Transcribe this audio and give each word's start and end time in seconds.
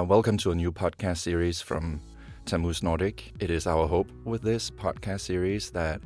Uh, 0.00 0.04
welcome 0.04 0.38
to 0.38 0.50
a 0.50 0.54
new 0.54 0.72
podcast 0.72 1.18
series 1.18 1.60
from 1.60 2.00
Tammuz 2.46 2.82
Nordic. 2.82 3.30
It 3.40 3.50
is 3.50 3.66
our 3.66 3.86
hope 3.86 4.10
with 4.24 4.40
this 4.40 4.70
podcast 4.70 5.20
series 5.20 5.70
that 5.72 6.00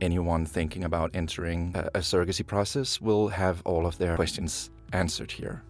anyone 0.00 0.46
thinking 0.46 0.84
about 0.84 1.10
entering 1.12 1.72
a, 1.74 1.88
a 1.96 1.98
surrogacy 1.98 2.46
process 2.46 3.00
will 3.00 3.26
have 3.26 3.60
all 3.64 3.84
of 3.84 3.98
their 3.98 4.14
questions 4.14 4.70
answered 4.92 5.32
here. 5.32 5.64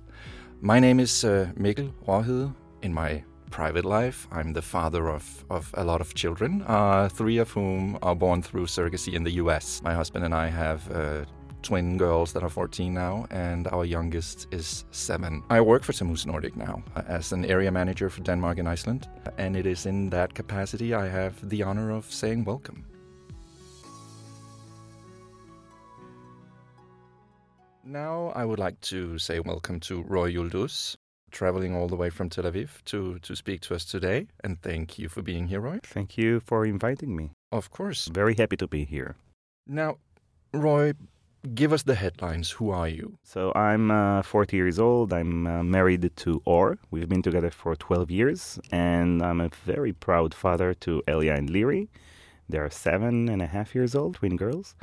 My 0.60 0.80
name 0.80 1.00
is 1.00 1.24
uh, 1.24 1.50
Mikkel 1.58 1.94
Råhede. 2.06 2.54
In 2.82 2.92
my 2.92 3.24
private 3.50 3.86
life, 3.86 4.28
I'm 4.30 4.52
the 4.52 4.60
father 4.60 5.08
of, 5.08 5.42
of 5.48 5.70
a 5.72 5.82
lot 5.82 6.02
of 6.02 6.12
children, 6.12 6.62
uh, 6.66 7.08
three 7.08 7.38
of 7.38 7.50
whom 7.52 7.98
are 8.02 8.14
born 8.14 8.42
through 8.42 8.66
surrogacy 8.66 9.14
in 9.14 9.24
the 9.24 9.32
US. 9.44 9.80
My 9.82 9.94
husband 9.94 10.26
and 10.26 10.34
I 10.34 10.48
have 10.48 10.90
uh, 10.90 11.24
twin 11.62 11.96
girls 11.96 12.32
that 12.32 12.42
are 12.42 12.48
14 12.48 12.92
now, 12.92 13.26
and 13.30 13.68
our 13.68 13.84
youngest 13.84 14.48
is 14.50 14.84
seven. 14.90 15.42
I 15.48 15.60
work 15.60 15.84
for 15.84 15.92
Tammuz 15.92 16.26
Nordic 16.26 16.56
now 16.56 16.82
uh, 16.96 17.02
as 17.06 17.32
an 17.32 17.44
area 17.44 17.70
manager 17.70 18.10
for 18.10 18.20
Denmark 18.22 18.58
and 18.58 18.68
Iceland, 18.68 19.08
and 19.38 19.56
it 19.56 19.66
is 19.66 19.86
in 19.86 20.10
that 20.10 20.34
capacity 20.34 20.94
I 20.94 21.08
have 21.08 21.48
the 21.48 21.62
honor 21.62 21.90
of 21.90 22.04
saying 22.12 22.44
welcome. 22.44 22.84
Now 27.84 28.32
I 28.34 28.44
would 28.44 28.58
like 28.58 28.80
to 28.82 29.18
say 29.18 29.40
welcome 29.40 29.80
to 29.80 30.02
Roy 30.02 30.32
Yulduz, 30.32 30.96
traveling 31.30 31.74
all 31.74 31.88
the 31.88 31.96
way 31.96 32.10
from 32.10 32.28
Tel 32.28 32.44
Aviv 32.44 32.82
to, 32.86 33.18
to 33.20 33.34
speak 33.34 33.60
to 33.62 33.74
us 33.74 33.84
today. 33.84 34.26
And 34.44 34.60
thank 34.62 34.98
you 34.98 35.08
for 35.08 35.22
being 35.22 35.48
here, 35.48 35.60
Roy. 35.60 35.80
Thank 35.82 36.16
you 36.16 36.40
for 36.40 36.64
inviting 36.64 37.16
me. 37.16 37.32
Of 37.50 37.70
course. 37.70 38.08
Very 38.08 38.34
happy 38.34 38.56
to 38.56 38.66
be 38.66 38.84
here. 38.84 39.16
Now, 39.66 39.98
Roy, 40.54 40.92
give 41.54 41.72
us 41.72 41.82
the 41.82 41.94
headlines. 41.94 42.50
Who 42.50 42.70
are 42.70 42.88
you? 42.88 43.18
So 43.22 43.52
I'm 43.54 43.90
uh, 43.90 44.22
40 44.22 44.56
years 44.56 44.78
old. 44.78 45.12
I'm 45.12 45.46
uh, 45.46 45.62
married 45.62 46.10
to 46.16 46.42
Or. 46.44 46.78
We've 46.90 47.08
been 47.08 47.22
together 47.22 47.50
for 47.50 47.74
12 47.76 48.10
years, 48.10 48.58
and 48.70 49.22
I'm 49.22 49.40
a 49.40 49.50
very 49.64 49.92
proud 49.92 50.34
father 50.34 50.74
to 50.74 51.02
Elia 51.08 51.34
and 51.34 51.50
Leary. 51.50 51.88
They 52.48 52.58
are 52.58 52.70
seven 52.70 53.28
and 53.28 53.42
a 53.42 53.46
half 53.46 53.74
years 53.74 53.94
old, 53.94 54.16
twin 54.16 54.36
girls. 54.36 54.74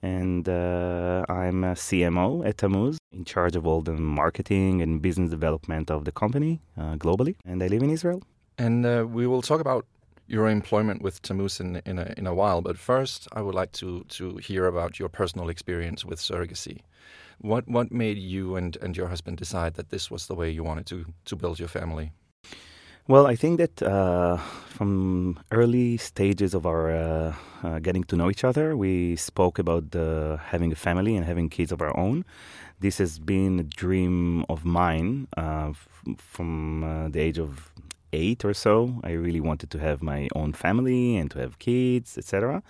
And 0.00 0.48
uh, 0.48 1.24
I'm 1.28 1.64
a 1.64 1.74
CMO 1.74 2.46
at 2.46 2.58
Tammuz, 2.58 2.98
in 3.10 3.24
charge 3.24 3.56
of 3.56 3.66
all 3.66 3.80
the 3.80 3.94
marketing 3.94 4.80
and 4.80 5.02
business 5.02 5.30
development 5.30 5.90
of 5.90 6.04
the 6.04 6.12
company 6.12 6.60
uh, 6.76 6.94
globally. 6.94 7.34
And 7.44 7.62
I 7.62 7.66
live 7.66 7.82
in 7.82 7.90
Israel. 7.90 8.22
And 8.58 8.86
uh, 8.86 9.06
we 9.08 9.26
will 9.26 9.42
talk 9.42 9.60
about 9.60 9.86
your 10.28 10.48
employment 10.48 11.02
with 11.02 11.22
Tammuz 11.22 11.58
in, 11.58 11.82
in, 11.86 11.98
a, 11.98 12.14
in 12.16 12.26
a 12.26 12.34
while. 12.34 12.60
But 12.60 12.78
first, 12.78 13.26
I 13.32 13.40
would 13.40 13.54
like 13.54 13.72
to, 13.72 14.04
to 14.10 14.36
hear 14.36 14.66
about 14.66 14.98
your 14.98 15.08
personal 15.08 15.48
experience 15.48 16.04
with 16.04 16.20
surrogacy. 16.20 16.82
What, 17.40 17.66
what 17.66 17.90
made 17.90 18.18
you 18.18 18.56
and, 18.56 18.76
and 18.82 18.96
your 18.96 19.08
husband 19.08 19.38
decide 19.38 19.74
that 19.74 19.90
this 19.90 20.10
was 20.10 20.26
the 20.26 20.34
way 20.34 20.50
you 20.50 20.62
wanted 20.62 20.86
to, 20.86 21.06
to 21.24 21.36
build 21.36 21.58
your 21.58 21.68
family? 21.68 22.12
Well, 23.06 23.26
I 23.26 23.36
think 23.36 23.56
that 23.58 23.82
uh, 23.82 24.36
from 24.36 25.40
early 25.50 25.96
stages 25.96 26.52
of 26.52 26.66
our 26.66 26.90
uh, 26.90 27.34
uh, 27.62 27.78
getting 27.78 28.04
to 28.04 28.16
know 28.16 28.30
each 28.30 28.44
other, 28.44 28.76
we 28.76 29.16
spoke 29.16 29.58
about 29.58 29.94
having 29.94 30.72
a 30.72 30.76
family 30.76 31.16
and 31.16 31.24
having 31.24 31.48
kids 31.48 31.72
of 31.72 31.80
our 31.80 31.96
own. 31.96 32.26
This 32.80 32.98
has 32.98 33.18
been 33.18 33.58
a 33.58 33.62
dream 33.62 34.44
of 34.50 34.66
mine 34.66 35.26
uh, 35.38 35.72
from 36.18 36.84
uh, 36.84 37.08
the 37.08 37.20
age 37.20 37.38
of 37.38 37.72
eight 38.12 38.44
or 38.44 38.54
so. 38.54 39.00
I 39.04 39.12
really 39.12 39.40
wanted 39.40 39.70
to 39.70 39.78
have 39.78 40.02
my 40.02 40.28
own 40.34 40.52
family 40.52 41.16
and 41.16 41.30
to 41.32 41.38
have 41.38 41.58
kids, 41.58 42.18
etc. 42.18 42.62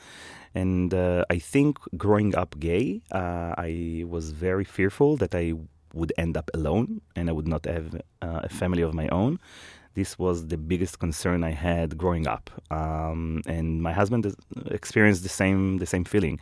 And 0.54 0.92
uh, 0.94 1.24
I 1.30 1.38
think 1.38 1.78
growing 1.96 2.34
up 2.34 2.58
gay, 2.58 3.02
uh, 3.12 3.54
I 3.56 4.04
was 4.06 4.30
very 4.30 4.64
fearful 4.64 5.16
that 5.18 5.34
I 5.34 5.54
would 5.94 6.12
end 6.18 6.36
up 6.36 6.50
alone 6.54 7.00
and 7.16 7.28
I 7.28 7.32
would 7.32 7.48
not 7.48 7.64
have 7.66 7.94
uh, 8.22 8.40
a 8.44 8.48
family 8.48 8.82
of 8.82 8.94
my 8.94 9.08
own. 9.08 9.38
This 9.94 10.18
was 10.18 10.46
the 10.46 10.56
biggest 10.56 11.00
concern 11.00 11.42
I 11.42 11.50
had 11.50 11.98
growing 11.98 12.28
up, 12.28 12.50
um, 12.70 13.42
and 13.46 13.82
my 13.82 13.92
husband 13.92 14.32
experienced 14.70 15.24
the 15.24 15.28
same 15.28 15.78
the 15.78 15.86
same 15.86 16.04
feeling. 16.04 16.38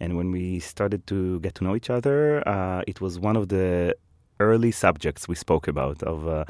And 0.00 0.16
when 0.16 0.32
we 0.32 0.58
started 0.58 1.06
to 1.06 1.38
get 1.38 1.54
to 1.56 1.64
know 1.64 1.76
each 1.76 1.88
other, 1.88 2.42
uh, 2.48 2.82
it 2.88 3.00
was 3.00 3.20
one 3.20 3.36
of 3.36 3.48
the 3.48 3.94
early 4.40 4.70
subjects 4.70 5.28
we 5.28 5.34
spoke 5.34 5.68
about 5.68 6.02
of 6.02 6.26
uh, 6.28 6.44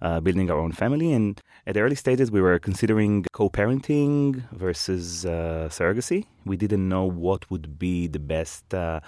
uh, 0.00 0.20
building 0.20 0.50
our 0.50 0.58
own 0.58 0.72
family. 0.72 1.12
And 1.12 1.40
at 1.66 1.74
the 1.74 1.80
early 1.80 1.94
stages, 1.94 2.30
we 2.30 2.40
were 2.40 2.58
considering 2.58 3.24
co 3.32 3.48
parenting 3.48 4.42
versus 4.52 5.24
uh, 5.26 5.68
surrogacy. 5.70 6.26
We 6.44 6.56
didn't 6.56 6.88
know 6.88 7.04
what 7.04 7.50
would 7.50 7.78
be 7.78 8.08
the 8.08 8.18
best 8.18 8.74
uh, 8.74 9.00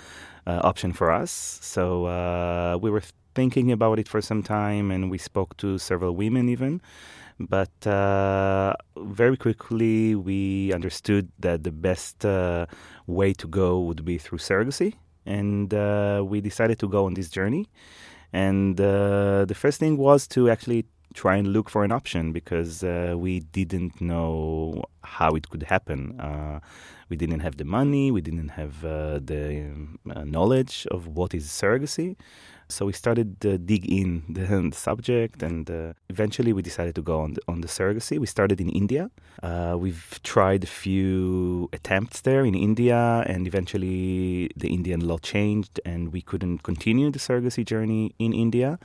uh, 0.46 0.60
option 0.62 0.92
for 0.92 1.10
us. 1.10 1.58
So 1.62 2.06
uh, 2.06 2.78
we 2.80 2.90
were 2.90 3.02
thinking 3.34 3.72
about 3.72 3.98
it 3.98 4.08
for 4.08 4.20
some 4.20 4.42
time 4.42 4.90
and 4.90 5.10
we 5.10 5.18
spoke 5.18 5.56
to 5.56 5.78
several 5.78 6.14
women 6.14 6.48
even. 6.48 6.80
But 7.40 7.72
very 7.84 9.36
quickly, 9.36 10.14
we 10.14 10.72
understood 10.72 11.28
that 11.40 11.64
the 11.64 11.72
best 11.72 12.24
way 13.08 13.32
to 13.32 13.48
go 13.48 13.80
would 13.80 14.04
be 14.04 14.18
through 14.18 14.38
surrogacy. 14.38 14.94
And 15.26 15.72
we 16.30 16.40
decided 16.40 16.78
to 16.78 16.88
go 16.88 17.06
on 17.06 17.14
this 17.14 17.30
journey. 17.30 17.68
And 18.34 18.80
uh, 18.80 19.44
the 19.44 19.54
first 19.54 19.78
thing 19.78 19.96
was 19.96 20.26
to 20.28 20.50
actually 20.50 20.86
try 21.14 21.36
and 21.36 21.46
look 21.46 21.70
for 21.70 21.84
an 21.84 21.92
option 21.92 22.32
because 22.32 22.82
uh, 22.82 23.14
we 23.16 23.38
didn't 23.38 24.00
know 24.00 24.82
how 25.04 25.30
it 25.36 25.48
could 25.50 25.62
happen. 25.62 26.20
Uh, 26.20 26.58
we 27.08 27.16
didn't 27.16 27.40
have 27.40 27.58
the 27.58 27.64
money, 27.64 28.10
we 28.10 28.20
didn't 28.20 28.48
have 28.48 28.84
uh, 28.84 29.20
the 29.22 29.64
uh, 30.10 30.24
knowledge 30.24 30.84
of 30.90 31.06
what 31.06 31.32
is 31.32 31.46
surrogacy. 31.46 32.16
So 32.68 32.86
we 32.86 32.92
started 32.92 33.40
to 33.42 33.58
dig 33.58 33.90
in 33.90 34.22
the, 34.28 34.46
the 34.70 34.76
subject, 34.76 35.42
and 35.42 35.70
uh, 35.70 35.92
eventually 36.08 36.52
we 36.52 36.62
decided 36.62 36.94
to 36.94 37.02
go 37.02 37.20
on 37.20 37.34
the, 37.34 37.42
on 37.48 37.60
the 37.60 37.68
surrogacy. 37.68 38.18
We 38.18 38.26
started 38.26 38.60
in 38.60 38.68
India. 38.70 39.10
Uh, 39.42 39.76
we've 39.78 40.20
tried 40.22 40.64
a 40.64 40.66
few 40.66 41.68
attempts 41.72 42.22
there 42.22 42.44
in 42.44 42.54
India, 42.54 43.24
and 43.26 43.46
eventually 43.46 44.50
the 44.56 44.68
Indian 44.68 45.00
law 45.00 45.18
changed, 45.18 45.80
and 45.84 46.12
we 46.12 46.22
couldn't 46.22 46.62
continue 46.62 47.10
the 47.10 47.18
surrogacy 47.18 47.64
journey 47.64 48.14
in 48.18 48.32
India. 48.32 48.78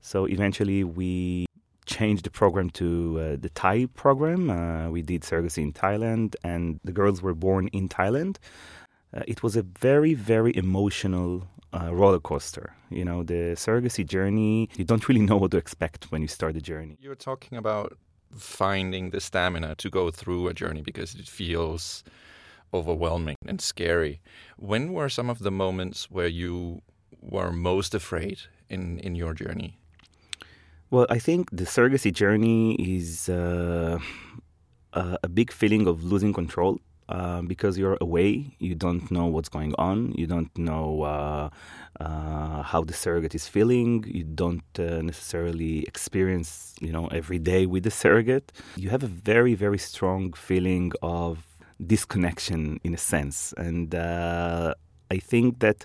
So 0.00 0.26
eventually 0.26 0.84
we 0.84 1.46
changed 1.86 2.24
the 2.24 2.30
program 2.30 2.70
to 2.70 3.18
uh, 3.18 3.36
the 3.40 3.48
Thai 3.48 3.86
program. 3.86 4.50
Uh, 4.50 4.90
we 4.90 5.02
did 5.02 5.22
surrogacy 5.22 5.62
in 5.62 5.72
Thailand, 5.72 6.36
and 6.44 6.80
the 6.84 6.92
girls 6.92 7.22
were 7.22 7.34
born 7.34 7.68
in 7.68 7.88
Thailand. 7.88 8.36
Uh, 9.16 9.22
it 9.26 9.42
was 9.42 9.56
a 9.56 9.62
very, 9.62 10.14
very 10.14 10.54
emotional 10.56 11.48
uh, 11.76 11.94
roller 11.94 12.20
coaster. 12.20 12.74
You 12.90 13.04
know, 13.04 13.22
the 13.22 13.54
surrogacy 13.56 14.06
journey, 14.06 14.68
you 14.76 14.84
don't 14.84 15.06
really 15.08 15.20
know 15.20 15.36
what 15.36 15.50
to 15.52 15.56
expect 15.56 16.10
when 16.10 16.22
you 16.22 16.28
start 16.28 16.54
the 16.54 16.60
journey. 16.60 16.96
You're 17.00 17.14
talking 17.14 17.58
about 17.58 17.96
finding 18.36 19.10
the 19.10 19.20
stamina 19.20 19.74
to 19.76 19.90
go 19.90 20.10
through 20.10 20.48
a 20.48 20.54
journey 20.54 20.82
because 20.82 21.14
it 21.14 21.28
feels 21.28 22.04
overwhelming 22.74 23.36
and 23.46 23.60
scary. 23.60 24.20
When 24.56 24.92
were 24.92 25.08
some 25.08 25.30
of 25.30 25.38
the 25.40 25.50
moments 25.50 26.10
where 26.10 26.26
you 26.26 26.82
were 27.20 27.52
most 27.52 27.94
afraid 27.94 28.38
in, 28.68 28.98
in 28.98 29.14
your 29.14 29.34
journey? 29.34 29.78
Well, 30.90 31.06
I 31.10 31.18
think 31.18 31.50
the 31.50 31.64
surrogacy 31.64 32.12
journey 32.12 32.74
is 32.74 33.28
uh, 33.28 33.98
a 34.92 35.28
big 35.28 35.52
feeling 35.52 35.86
of 35.86 36.04
losing 36.04 36.32
control 36.32 36.80
uh, 37.08 37.42
because 37.42 37.78
you're 37.78 37.98
away, 38.00 38.56
you 38.58 38.74
don't 38.74 39.10
know 39.10 39.26
what's 39.26 39.48
going 39.48 39.74
on, 39.78 40.12
you 40.16 40.26
don't 40.26 40.56
know 40.58 41.02
uh, 41.02 41.50
uh, 42.00 42.62
how 42.62 42.82
the 42.82 42.92
surrogate 42.92 43.34
is 43.34 43.46
feeling, 43.46 44.04
you 44.06 44.24
don't 44.24 44.64
uh, 44.78 45.02
necessarily 45.02 45.84
experience, 45.84 46.74
you 46.80 46.92
know, 46.92 47.06
every 47.08 47.38
day 47.38 47.66
with 47.66 47.84
the 47.84 47.90
surrogate. 47.90 48.52
You 48.76 48.90
have 48.90 49.02
a 49.02 49.08
very, 49.08 49.54
very 49.54 49.78
strong 49.78 50.32
feeling 50.32 50.92
of 51.02 51.44
disconnection 51.84 52.80
in 52.84 52.94
a 52.94 52.98
sense, 52.98 53.54
and 53.56 53.94
uh, 53.94 54.74
I 55.10 55.18
think 55.18 55.60
that 55.60 55.84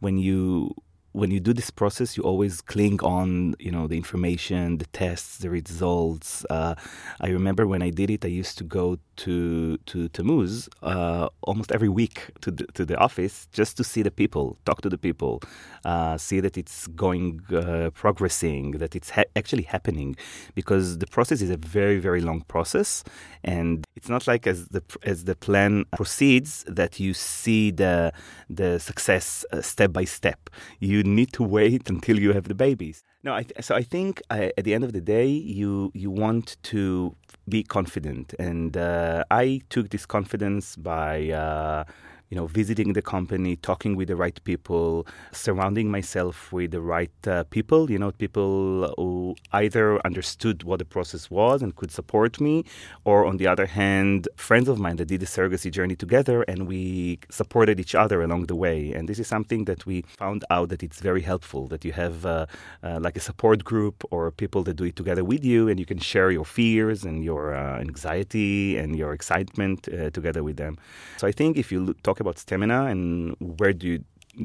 when 0.00 0.18
you 0.18 0.74
when 1.12 1.30
you 1.30 1.40
do 1.40 1.52
this 1.52 1.70
process, 1.70 2.16
you 2.16 2.22
always 2.22 2.60
cling 2.60 3.00
on, 3.02 3.54
you 3.58 3.70
know, 3.70 3.86
the 3.86 3.96
information, 3.96 4.78
the 4.78 4.86
tests, 4.86 5.38
the 5.38 5.50
results. 5.50 6.44
Uh, 6.48 6.74
I 7.20 7.28
remember 7.28 7.66
when 7.66 7.82
I 7.82 7.90
did 7.90 8.10
it, 8.10 8.24
I 8.24 8.28
used 8.28 8.58
to 8.58 8.64
go 8.64 8.98
to 9.16 9.76
to 9.76 10.08
Tammuz 10.08 10.68
uh, 10.82 11.28
almost 11.42 11.70
every 11.70 11.88
week 11.88 12.30
to 12.40 12.50
the, 12.50 12.64
to 12.72 12.84
the 12.86 12.96
office 12.96 13.46
just 13.52 13.76
to 13.76 13.84
see 13.84 14.02
the 14.02 14.10
people, 14.10 14.56
talk 14.64 14.80
to 14.80 14.88
the 14.88 14.96
people, 14.96 15.42
uh, 15.84 16.16
see 16.16 16.40
that 16.40 16.56
it's 16.56 16.86
going, 16.88 17.40
uh, 17.52 17.90
progressing, 17.90 18.72
that 18.72 18.96
it's 18.96 19.10
ha- 19.10 19.30
actually 19.36 19.64
happening, 19.64 20.16
because 20.54 20.98
the 20.98 21.06
process 21.06 21.42
is 21.42 21.50
a 21.50 21.58
very 21.58 21.98
very 21.98 22.22
long 22.22 22.40
process, 22.48 23.04
and 23.44 23.84
it's 23.94 24.08
not 24.08 24.26
like 24.26 24.46
as 24.46 24.68
the 24.68 24.82
as 25.02 25.24
the 25.24 25.34
plan 25.34 25.84
proceeds 25.96 26.64
that 26.66 26.98
you 26.98 27.14
see 27.14 27.70
the 27.70 28.12
the 28.48 28.78
success 28.78 29.44
uh, 29.52 29.60
step 29.60 29.92
by 29.92 30.04
step. 30.04 30.50
You 30.80 31.02
need 31.02 31.32
to 31.34 31.42
wait 31.42 31.88
until 31.94 32.18
you 32.18 32.32
have 32.32 32.48
the 32.48 32.54
babies. 32.54 33.04
No, 33.22 33.34
I 33.34 33.42
th- 33.44 33.64
so 33.64 33.74
I 33.74 33.82
think 33.82 34.20
uh, 34.30 34.48
at 34.58 34.64
the 34.64 34.74
end 34.74 34.84
of 34.84 34.92
the 34.92 35.00
day, 35.00 35.26
you 35.26 35.90
you 35.94 36.10
want 36.10 36.56
to 36.64 37.14
be 37.48 37.62
confident, 37.62 38.34
and 38.38 38.76
uh, 38.76 39.24
I 39.30 39.60
took 39.68 39.90
this 39.90 40.06
confidence 40.06 40.76
by 40.76 41.30
uh, 41.30 41.84
you 42.32 42.36
know, 42.36 42.46
visiting 42.46 42.94
the 42.94 43.02
company, 43.02 43.56
talking 43.56 43.94
with 43.94 44.08
the 44.08 44.16
right 44.16 44.42
people, 44.44 45.06
surrounding 45.32 45.90
myself 45.90 46.50
with 46.50 46.70
the 46.70 46.80
right 46.80 47.10
uh, 47.26 47.44
people, 47.50 47.90
you 47.90 47.98
know, 47.98 48.10
people 48.10 48.90
who 48.96 49.36
either 49.52 50.00
understood 50.06 50.62
what 50.62 50.78
the 50.78 50.86
process 50.86 51.30
was 51.30 51.60
and 51.60 51.76
could 51.76 51.90
support 51.90 52.40
me, 52.40 52.64
or 53.04 53.26
on 53.26 53.36
the 53.36 53.46
other 53.46 53.66
hand, 53.66 54.28
friends 54.34 54.66
of 54.66 54.78
mine 54.78 54.96
that 54.96 55.08
did 55.08 55.20
the 55.20 55.26
surrogacy 55.26 55.70
journey 55.70 55.94
together 55.94 56.40
and 56.48 56.66
we 56.66 57.18
supported 57.28 57.78
each 57.78 57.94
other 57.94 58.22
along 58.22 58.46
the 58.46 58.56
way. 58.56 58.94
And 58.94 59.10
this 59.10 59.18
is 59.18 59.28
something 59.28 59.66
that 59.66 59.84
we 59.84 60.00
found 60.16 60.42
out 60.48 60.70
that 60.70 60.82
it's 60.82 61.00
very 61.00 61.20
helpful 61.20 61.66
that 61.68 61.84
you 61.84 61.92
have 61.92 62.24
uh, 62.24 62.46
uh, 62.82 62.98
like 62.98 63.18
a 63.18 63.20
support 63.20 63.62
group 63.62 64.04
or 64.10 64.30
people 64.30 64.62
that 64.62 64.76
do 64.76 64.84
it 64.84 64.96
together 64.96 65.22
with 65.22 65.44
you 65.44 65.68
and 65.68 65.78
you 65.78 65.84
can 65.84 65.98
share 65.98 66.30
your 66.30 66.46
fears 66.46 67.04
and 67.04 67.24
your 67.24 67.54
uh, 67.54 67.78
anxiety 67.78 68.78
and 68.78 68.96
your 68.96 69.12
excitement 69.12 69.86
uh, 69.88 70.08
together 70.08 70.42
with 70.42 70.56
them. 70.56 70.78
So 71.18 71.26
I 71.26 71.32
think 71.32 71.58
if 71.58 71.70
you 71.70 71.92
talk 72.02 72.21
about 72.24 72.38
stamina 72.38 72.80
and 72.92 73.36
where 73.58 73.74
do 73.80 73.86
you 73.92 73.98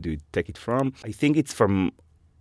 do 0.03 0.07
you 0.11 0.19
take 0.35 0.49
it 0.49 0.57
from? 0.57 0.93
I 1.09 1.11
think 1.11 1.37
it's 1.37 1.53
from 1.53 1.75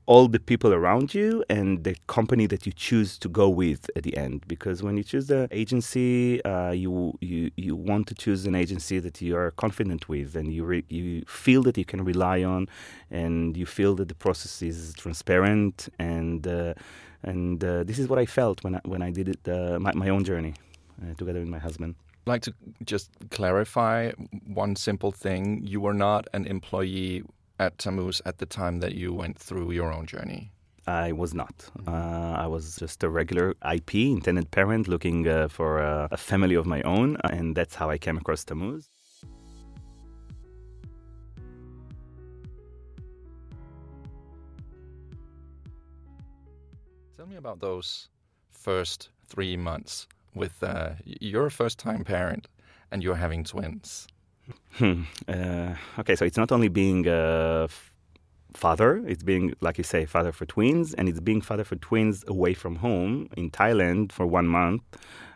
all 0.06 0.28
the 0.28 0.38
people 0.38 0.72
around 0.72 1.14
you 1.14 1.44
and 1.50 1.82
the 1.82 1.96
company 2.06 2.46
that 2.46 2.64
you 2.64 2.72
choose 2.72 3.18
to 3.18 3.28
go 3.28 3.48
with 3.48 3.90
at 3.96 4.04
the 4.04 4.16
end. 4.16 4.46
Because 4.46 4.82
when 4.82 4.96
you 4.96 5.02
choose 5.02 5.26
the 5.26 5.48
agency, 5.50 6.42
uh, 6.44 6.70
you 6.70 7.18
you 7.20 7.50
you 7.56 7.74
want 7.90 8.06
to 8.08 8.14
choose 8.14 8.46
an 8.46 8.54
agency 8.54 8.98
that 9.06 9.20
you 9.20 9.36
are 9.36 9.50
confident 9.64 10.08
with 10.08 10.36
and 10.36 10.52
you 10.52 10.64
re- 10.64 10.84
you 10.88 11.24
feel 11.26 11.62
that 11.64 11.76
you 11.76 11.84
can 11.84 12.04
rely 12.04 12.38
on, 12.44 12.68
and 13.10 13.56
you 13.56 13.66
feel 13.66 13.94
that 13.96 14.08
the 14.08 14.14
process 14.14 14.62
is 14.62 14.94
transparent 14.94 15.88
and 15.98 16.46
uh, 16.46 16.74
and 17.22 17.64
uh, 17.64 17.82
this 17.84 17.98
is 17.98 18.08
what 18.08 18.18
I 18.18 18.26
felt 18.26 18.62
when 18.64 18.76
I, 18.76 18.80
when 18.84 19.02
I 19.02 19.10
did 19.10 19.28
it 19.28 19.48
uh, 19.48 19.78
my, 19.80 19.92
my 19.94 20.08
own 20.08 20.22
journey 20.24 20.54
uh, 21.02 21.14
together 21.14 21.40
with 21.40 21.48
my 21.48 21.58
husband 21.58 21.96
like 22.26 22.43
to 22.43 22.52
just 22.84 23.11
clarify 23.31 24.11
one 24.46 24.76
simple 24.76 25.12
thing. 25.12 25.62
You 25.64 25.81
were 25.81 25.94
not 25.94 26.26
an 26.34 26.46
employee 26.46 27.23
at 27.58 27.78
Tammuz 27.78 28.20
at 28.26 28.38
the 28.38 28.46
time 28.46 28.81
that 28.81 28.94
you 28.94 29.12
went 29.14 29.38
through 29.38 29.70
your 29.73 29.93
own 29.93 30.06
journey? 30.06 30.50
I 30.88 31.12
was 31.12 31.34
not. 31.34 31.69
Uh, 31.87 32.34
I 32.38 32.46
was 32.46 32.76
just 32.76 33.02
a 33.02 33.08
regular 33.08 33.55
IP, 33.73 33.94
intended 33.94 34.50
parent, 34.50 34.87
looking 34.87 35.26
uh, 35.26 35.49
for 35.49 35.78
a, 35.78 36.08
a, 36.12 36.17
family 36.17 36.55
of 36.55 36.64
my 36.64 36.81
own, 36.82 37.17
and 37.25 37.56
that's 37.56 37.75
how 37.75 37.90
I 37.90 37.99
came 37.99 38.17
across 38.17 38.44
Tammuz. 38.44 38.88
Tell 47.17 47.26
me 47.26 47.37
about 47.37 47.58
those 47.61 48.08
first 48.52 49.11
three 49.26 49.56
months 49.56 50.06
with 50.36 50.62
uh, 50.62 50.90
you're 51.04 51.46
a 51.46 51.50
first 51.50 51.78
time 51.78 52.04
parent 52.04 52.46
and 52.90 53.02
you're 53.02 53.16
having 53.16 53.42
twins. 53.42 54.06
Hmm. 54.74 55.02
Uh, 55.26 55.74
okay, 55.98 56.14
so 56.14 56.24
it's 56.24 56.36
not 56.36 56.52
only 56.52 56.68
being 56.68 57.06
a 57.08 57.64
f- 57.64 57.92
father, 58.54 59.02
it's 59.08 59.24
being, 59.24 59.54
like 59.60 59.76
you 59.78 59.84
say, 59.84 60.04
father 60.04 60.30
for 60.30 60.46
twins, 60.46 60.94
and 60.94 61.08
it's 61.08 61.18
being 61.18 61.40
father 61.40 61.64
for 61.64 61.76
twins 61.76 62.22
away 62.28 62.54
from 62.54 62.76
home 62.76 63.28
in 63.36 63.50
Thailand 63.50 64.12
for 64.12 64.24
one 64.24 64.46
month. 64.46 64.82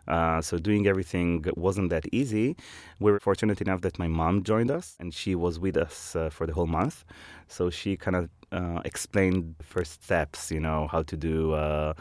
Uh, 0.07 0.41
so 0.41 0.59
doing 0.59 0.87
everything 0.87 1.45
wasn't 1.57 1.91
that 1.91 2.05
easy. 2.13 2.57
We 2.99 3.11
were 3.13 3.21
fortunate 3.21 3.61
enough 3.61 3.81
that 3.83 3.99
my 3.99 4.09
mom 4.09 4.43
joined 4.45 4.71
us, 4.71 4.97
and 5.01 5.13
she 5.13 5.35
was 5.35 5.59
with 5.59 5.77
us 5.77 6.15
uh, 6.15 6.31
for 6.31 6.47
the 6.47 6.53
whole 6.53 6.67
month. 6.67 7.05
So 7.49 7.71
she 7.71 7.97
kind 7.97 8.17
of 8.17 8.29
uh, 8.53 8.81
explained 8.85 9.57
first 9.63 10.03
steps, 10.05 10.51
you 10.51 10.61
know, 10.61 10.89
how 10.91 11.03
to 11.03 11.17
do 11.17 11.53
uh, 11.53 11.95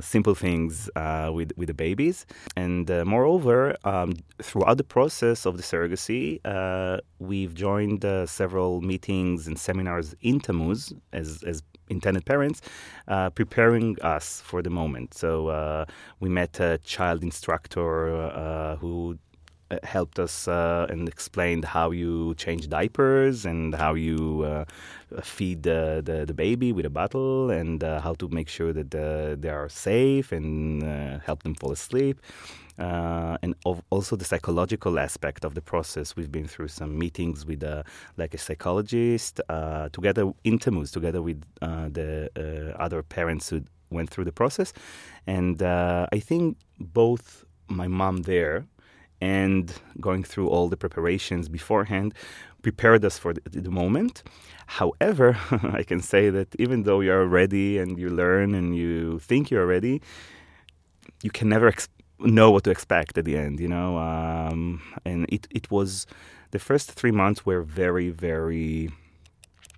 simple 0.00 0.34
things 0.34 0.90
uh, 0.96 1.30
with 1.32 1.52
with 1.56 1.68
the 1.68 1.74
babies. 1.74 2.26
And 2.56 2.90
uh, 2.90 3.04
moreover, 3.04 3.76
um, 3.84 4.14
throughout 4.42 4.76
the 4.76 4.84
process 4.84 5.46
of 5.46 5.56
the 5.56 5.62
surrogacy, 5.62 6.40
uh, 6.44 6.98
we've 7.18 7.54
joined 7.54 8.04
several 8.26 8.80
meetings 8.80 9.46
and 9.46 9.58
seminars 9.58 10.14
in 10.20 10.40
Tammuz 10.40 10.92
as 11.12 11.42
as 11.42 11.62
intended 11.88 12.24
parents, 12.24 12.60
uh, 13.08 13.30
preparing 13.30 14.00
us 14.02 14.40
for 14.44 14.62
the 14.62 14.70
moment. 14.70 15.14
So 15.14 15.48
uh, 15.48 15.84
we 16.20 16.28
met 16.28 16.58
a 16.60 16.78
child 16.78 17.22
instructor 17.22 18.16
uh, 18.16 18.76
who 18.76 18.92
uh, 19.14 19.31
helped 19.82 20.18
us 20.18 20.48
uh, 20.48 20.86
and 20.90 21.08
explained 21.08 21.64
how 21.64 21.90
you 21.90 22.34
change 22.34 22.68
diapers 22.68 23.44
and 23.44 23.74
how 23.74 23.94
you 23.94 24.42
uh, 24.42 24.64
feed 25.22 25.62
the, 25.62 26.02
the, 26.04 26.24
the, 26.26 26.34
baby 26.34 26.72
with 26.72 26.86
a 26.86 26.90
bottle 26.90 27.50
and 27.50 27.84
uh, 27.84 28.00
how 28.00 28.14
to 28.14 28.28
make 28.28 28.48
sure 28.48 28.72
that 28.72 28.94
uh, 28.94 29.36
they 29.38 29.48
are 29.48 29.68
safe 29.68 30.32
and 30.32 30.82
uh, 30.82 31.18
help 31.20 31.42
them 31.42 31.54
fall 31.54 31.72
asleep. 31.72 32.18
and 32.78 33.54
also 33.90 34.16
the 34.16 34.24
psychological 34.24 34.98
aspect 34.98 35.44
of 35.44 35.54
the 35.54 35.60
process. 35.60 36.16
We've 36.16 36.32
been 36.32 36.48
through 36.48 36.68
some 36.68 36.98
meetings 36.98 37.46
with 37.46 37.62
like 38.16 38.34
a 38.34 38.38
psychologist 38.38 39.40
together 39.92 40.32
in 40.44 40.58
Tammuz, 40.58 40.90
together 40.90 41.22
with 41.22 41.42
the 41.60 42.74
other 42.78 43.02
parents 43.02 43.50
who 43.50 43.62
went 43.90 44.08
through 44.10 44.24
the 44.24 44.32
process. 44.32 44.72
And 45.26 45.62
I 45.62 46.18
think 46.18 46.56
both 46.78 47.44
my 47.68 47.88
mom 47.88 48.22
there 48.22 48.66
and 49.22 49.72
going 50.00 50.24
through 50.24 50.48
all 50.48 50.68
the 50.68 50.76
preparations 50.76 51.48
beforehand 51.48 52.12
prepared 52.62 53.04
us 53.04 53.18
for 53.18 53.32
the, 53.32 53.40
the 53.68 53.70
moment. 53.70 54.24
However, 54.66 55.38
I 55.80 55.84
can 55.84 56.00
say 56.00 56.28
that 56.30 56.48
even 56.58 56.82
though 56.82 57.00
you're 57.00 57.26
ready 57.26 57.78
and 57.78 57.96
you 58.00 58.10
learn 58.10 58.52
and 58.52 58.74
you 58.74 59.20
think 59.20 59.48
you're 59.48 59.66
ready, 59.76 60.02
you 61.22 61.30
can 61.30 61.48
never 61.48 61.68
ex- 61.68 61.88
know 62.18 62.50
what 62.50 62.64
to 62.64 62.70
expect 62.70 63.16
at 63.16 63.24
the 63.24 63.36
end, 63.36 63.60
you 63.60 63.68
know. 63.68 63.96
Um, 63.96 64.82
and 65.04 65.26
it, 65.28 65.46
it 65.52 65.70
was 65.70 66.06
the 66.50 66.58
first 66.58 66.90
three 66.90 67.12
months 67.12 67.46
were 67.46 67.62
very, 67.62 68.10
very 68.10 68.90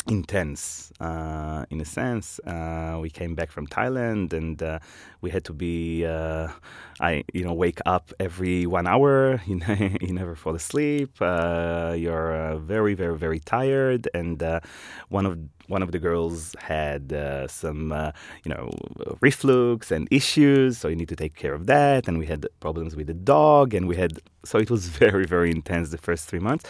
intense 0.08 0.92
uh, 1.00 1.64
in 1.70 1.80
a 1.80 1.84
sense. 1.84 2.38
Uh, 2.40 2.98
we 3.00 3.10
came 3.10 3.34
back 3.34 3.50
from 3.50 3.66
Thailand 3.66 4.32
and 4.32 4.62
uh, 4.62 4.78
we 5.20 5.30
had 5.30 5.44
to 5.44 5.52
be, 5.52 6.04
uh, 6.04 6.48
I 7.00 7.24
you 7.32 7.44
know, 7.44 7.54
wake 7.54 7.80
up 7.86 8.12
every 8.20 8.66
one 8.66 8.86
hour. 8.86 9.40
You, 9.54 9.56
know, 9.56 9.76
you 10.00 10.12
never 10.12 10.34
fall 10.34 10.54
asleep. 10.54 11.10
Uh, 11.20 11.94
you're 11.96 12.34
uh, 12.34 12.58
very, 12.58 12.94
very, 12.94 13.16
very 13.16 13.38
tired. 13.38 14.08
And 14.14 14.42
one 15.08 15.26
of 15.26 15.38
one 15.68 15.82
of 15.82 15.92
the 15.92 15.98
girls 15.98 16.54
had 16.58 17.12
some, 17.48 17.92
you 18.44 18.50
know, 18.52 18.70
reflux 19.20 19.90
and 19.90 20.08
issues, 20.10 20.78
so 20.78 20.88
you 20.88 20.96
need 20.96 21.08
to 21.08 21.16
take 21.16 21.34
care 21.36 21.54
of 21.54 21.66
that. 21.66 22.08
And 22.08 22.18
we 22.18 22.26
had 22.26 22.46
problems 22.60 22.96
with 22.96 23.06
the 23.06 23.14
dog, 23.14 23.74
and 23.74 23.86
we 23.86 23.96
had 23.96 24.18
so 24.44 24.58
it 24.58 24.70
was 24.70 24.88
very, 25.04 25.26
very 25.26 25.50
intense 25.50 25.90
the 25.90 25.98
first 25.98 26.28
three 26.28 26.40
months. 26.40 26.64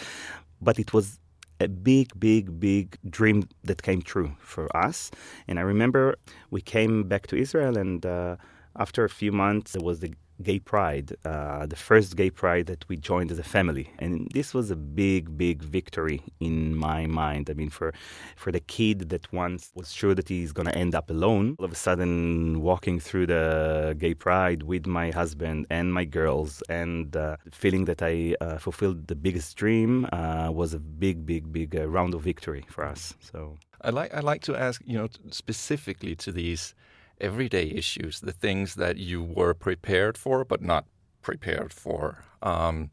But 0.61 0.79
it 0.79 0.93
was 0.93 1.19
a 1.59 1.67
big, 1.67 2.19
big, 2.19 2.59
big 2.59 2.97
dream 3.09 3.47
that 3.63 3.81
came 3.81 4.01
true 4.01 4.35
for 4.39 4.75
us. 4.75 5.11
And 5.47 5.57
I 5.59 5.61
remember 5.61 6.15
we 6.51 6.61
came 6.61 7.03
back 7.03 7.27
to 7.27 7.37
Israel, 7.37 7.77
and 7.77 8.05
uh, 8.05 8.35
after 8.77 9.03
a 9.03 9.09
few 9.09 9.31
months, 9.31 9.71
there 9.71 9.83
was 9.83 9.99
the 9.99 10.13
gay 10.41 10.59
pride, 10.59 11.15
uh, 11.25 11.65
the 11.65 11.75
first 11.75 12.15
gay 12.15 12.29
pride 12.29 12.65
that 12.67 12.87
we 12.87 12.97
joined 12.97 13.31
as 13.31 13.39
a 13.39 13.43
family, 13.43 13.89
and 13.99 14.29
this 14.33 14.53
was 14.53 14.71
a 14.71 14.75
big, 14.75 15.37
big 15.37 15.63
victory 15.63 16.21
in 16.39 16.75
my 16.75 17.05
mind. 17.05 17.49
I 17.49 17.53
mean, 17.53 17.69
for 17.69 17.93
for 18.35 18.51
the 18.51 18.59
kid 18.59 19.09
that 19.09 19.31
once 19.33 19.71
was 19.75 19.91
sure 19.91 20.13
that 20.15 20.29
he's 20.29 20.51
going 20.51 20.67
to 20.67 20.77
end 20.77 20.95
up 20.95 21.09
alone, 21.09 21.55
all 21.59 21.65
of 21.65 21.71
a 21.71 21.75
sudden 21.75 22.61
walking 22.61 22.99
through 22.99 23.27
the 23.27 23.95
gay 23.97 24.13
pride 24.13 24.63
with 24.63 24.85
my 24.85 25.11
husband 25.11 25.67
and 25.69 25.93
my 25.93 26.05
girls, 26.05 26.61
and 26.69 27.15
uh, 27.15 27.37
feeling 27.51 27.85
that 27.85 28.01
I 28.01 28.35
uh, 28.41 28.57
fulfilled 28.57 29.07
the 29.07 29.15
biggest 29.15 29.55
dream 29.55 30.07
uh, 30.11 30.49
was 30.51 30.73
a 30.73 30.79
big, 30.79 31.25
big, 31.25 31.51
big 31.51 31.75
uh, 31.75 31.87
round 31.87 32.13
of 32.13 32.21
victory 32.21 32.65
for 32.69 32.83
us. 32.83 33.13
So 33.19 33.57
I 33.81 33.89
like 33.91 34.13
I 34.13 34.19
like 34.19 34.41
to 34.43 34.55
ask 34.55 34.81
you 34.85 34.97
know 34.97 35.07
specifically 35.29 36.15
to 36.17 36.31
these 36.31 36.73
everyday 37.21 37.69
issues, 37.69 38.19
the 38.19 38.31
things 38.31 38.75
that 38.75 38.97
you 38.97 39.23
were 39.23 39.53
prepared 39.53 40.17
for 40.17 40.43
but 40.45 40.61
not 40.61 40.85
prepared 41.21 41.73
for. 41.73 42.23
Um, 42.41 42.91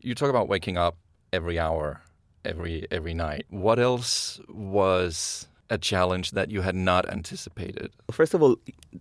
you 0.00 0.14
talk 0.14 0.30
about 0.30 0.48
waking 0.48 0.76
up 0.76 0.96
every 1.32 1.58
hour, 1.58 2.02
every 2.44 2.86
every 2.90 3.14
night. 3.14 3.46
What 3.48 3.78
else 3.78 4.40
was 4.48 5.48
a 5.70 5.78
challenge 5.78 6.32
that 6.32 6.50
you 6.50 6.60
had 6.60 6.74
not 6.74 7.08
anticipated? 7.10 7.90
First 8.10 8.34
of 8.34 8.42
all, 8.42 8.56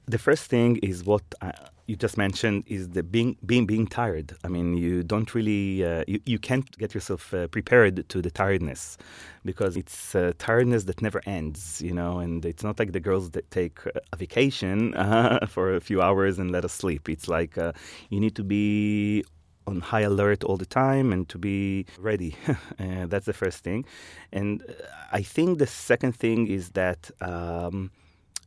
the 0.05 0.17
first 0.17 0.50
thing 0.50 0.77
is 0.77 1.03
what 1.03 1.24
I, 1.41 1.53
you 1.88 1.96
just 1.96 2.17
mentioned 2.17 2.63
is 2.67 2.89
the 2.89 3.03
being 3.03 3.36
being 3.46 3.65
being 3.65 3.88
tired. 3.88 4.34
I 4.43 4.48
mean, 4.48 4.77
you 4.77 5.03
don't 5.03 5.34
really 5.36 5.84
uh, 5.84 6.03
you, 6.08 6.20
you 6.25 6.39
can't 6.39 6.70
get 6.77 6.93
yourself 6.93 7.34
uh, 7.34 7.48
prepared 7.48 8.08
to 8.10 8.22
the 8.22 8.32
tiredness 8.32 8.98
because 9.43 9.75
it's 9.75 10.15
uh, 10.15 10.32
tiredness 10.38 10.86
that 10.86 11.01
never 11.01 11.22
ends, 11.25 11.82
you 11.82 11.93
know. 11.93 12.20
And 12.20 12.46
it's 12.46 12.63
not 12.63 12.79
like 12.79 12.93
the 12.93 13.01
girls 13.01 13.32
that 13.32 13.50
take 13.51 13.79
a 14.13 14.15
vacation 14.15 14.93
for 15.48 15.75
a 15.75 15.82
few 15.82 16.01
hours 16.01 16.39
and 16.39 16.51
let 16.51 16.63
us 16.63 16.74
sleep. 16.74 17.10
It's 17.10 17.27
like 17.27 17.58
uh, 17.58 17.74
you 18.10 18.20
need 18.20 18.36
to 18.36 18.43
be 18.43 19.25
on 19.67 19.82
high 19.82 20.01
alert 20.01 20.43
all 20.43 20.58
the 20.58 20.65
time 20.65 21.12
and 21.13 21.27
to 21.29 21.38
be 21.38 21.86
ready. 21.98 22.36
uh, 22.48 23.05
that's 23.08 23.25
the 23.25 23.34
first 23.34 23.63
thing. 23.63 23.86
And 24.32 24.63
uh, 24.63 24.74
I 25.12 25.22
think 25.22 25.60
the 25.60 25.67
second 25.67 26.15
thing 26.15 26.48
is 26.48 26.72
that 26.72 27.12
um, 27.22 27.91